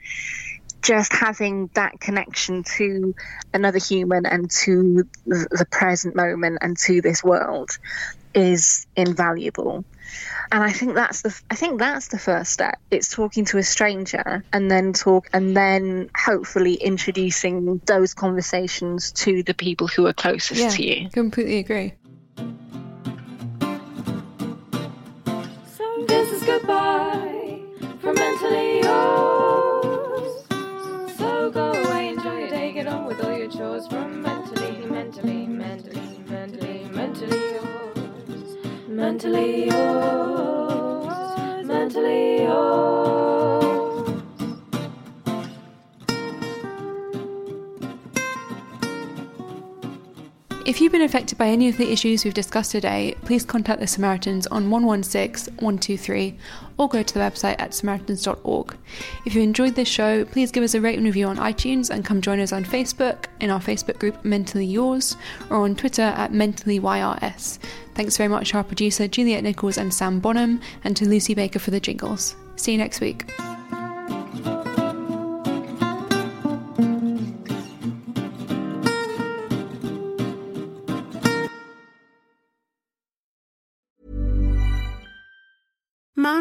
Just 0.86 1.12
having 1.12 1.68
that 1.74 1.98
connection 1.98 2.62
to 2.76 3.14
another 3.52 3.78
human 3.78 4.24
and 4.24 4.48
to 4.62 5.04
the 5.26 5.48
the 5.50 5.66
present 5.70 6.14
moment 6.14 6.58
and 6.60 6.76
to 6.78 7.00
this 7.00 7.24
world 7.24 7.70
is 8.34 8.86
invaluable 8.94 9.84
and 10.52 10.62
I 10.62 10.70
think 10.72 10.94
that's 10.94 11.22
the 11.22 11.38
I 11.50 11.54
think 11.56 11.78
that's 11.80 12.08
the 12.08 12.18
first 12.18 12.52
step. 12.52 12.78
It's 12.90 13.08
talking 13.10 13.44
to 13.46 13.58
a 13.58 13.62
stranger 13.62 14.44
and 14.52 14.70
then 14.70 14.92
talk 14.92 15.28
and 15.32 15.56
then 15.56 16.10
hopefully 16.16 16.74
introducing 16.74 17.80
those 17.86 18.14
conversations 18.14 19.12
to 19.12 19.42
the 19.42 19.54
people 19.54 19.88
who 19.88 20.06
are 20.06 20.12
closest 20.12 20.60
Yeah, 20.60 20.70
to 20.70 20.82
you. 20.86 21.10
completely 21.10 21.58
agree. 21.58 21.94
So 25.76 26.04
this 26.06 26.30
is 26.30 26.42
goodbye 26.44 26.95
chores 33.56 33.86
from 33.88 34.20
mentally, 34.20 34.84
mentally, 34.84 35.46
mentally, 35.46 36.18
mentally, 36.28 36.84
mentally 36.92 37.52
yours. 37.54 38.56
Mentally 38.86 39.66
yours. 39.68 41.06
Mentally 41.66 42.42
yours. 42.42 43.35
If 50.66 50.80
you've 50.80 50.90
been 50.90 51.02
affected 51.02 51.38
by 51.38 51.46
any 51.46 51.68
of 51.68 51.76
the 51.76 51.92
issues 51.92 52.24
we've 52.24 52.34
discussed 52.34 52.72
today, 52.72 53.14
please 53.24 53.44
contact 53.44 53.78
the 53.78 53.86
Samaritans 53.86 54.48
on 54.48 54.68
116 54.68 55.54
123 55.54 56.36
or 56.76 56.88
go 56.88 57.04
to 57.04 57.14
the 57.14 57.20
website 57.20 57.54
at 57.60 57.72
samaritans.org. 57.72 58.76
If 59.24 59.36
you 59.36 59.42
enjoyed 59.42 59.76
this 59.76 59.86
show, 59.86 60.24
please 60.24 60.50
give 60.50 60.64
us 60.64 60.74
a 60.74 60.80
rate 60.80 60.96
and 60.96 61.06
review 61.06 61.28
on 61.28 61.36
iTunes 61.36 61.88
and 61.88 62.04
come 62.04 62.20
join 62.20 62.40
us 62.40 62.52
on 62.52 62.64
Facebook 62.64 63.26
in 63.38 63.48
our 63.48 63.60
Facebook 63.60 64.00
group 64.00 64.24
Mentally 64.24 64.66
Yours 64.66 65.16
or 65.50 65.58
on 65.58 65.76
Twitter 65.76 66.02
at 66.02 66.32
MentallyYRS. 66.32 67.60
Thanks 67.94 68.16
very 68.16 68.28
much 68.28 68.50
to 68.50 68.56
our 68.56 68.64
producer 68.64 69.06
Juliet 69.06 69.44
Nichols 69.44 69.78
and 69.78 69.94
Sam 69.94 70.18
Bonham 70.18 70.60
and 70.82 70.96
to 70.96 71.08
Lucy 71.08 71.34
Baker 71.34 71.60
for 71.60 71.70
the 71.70 71.78
jingles. 71.78 72.34
See 72.56 72.72
you 72.72 72.78
next 72.78 73.00
week. 73.00 73.32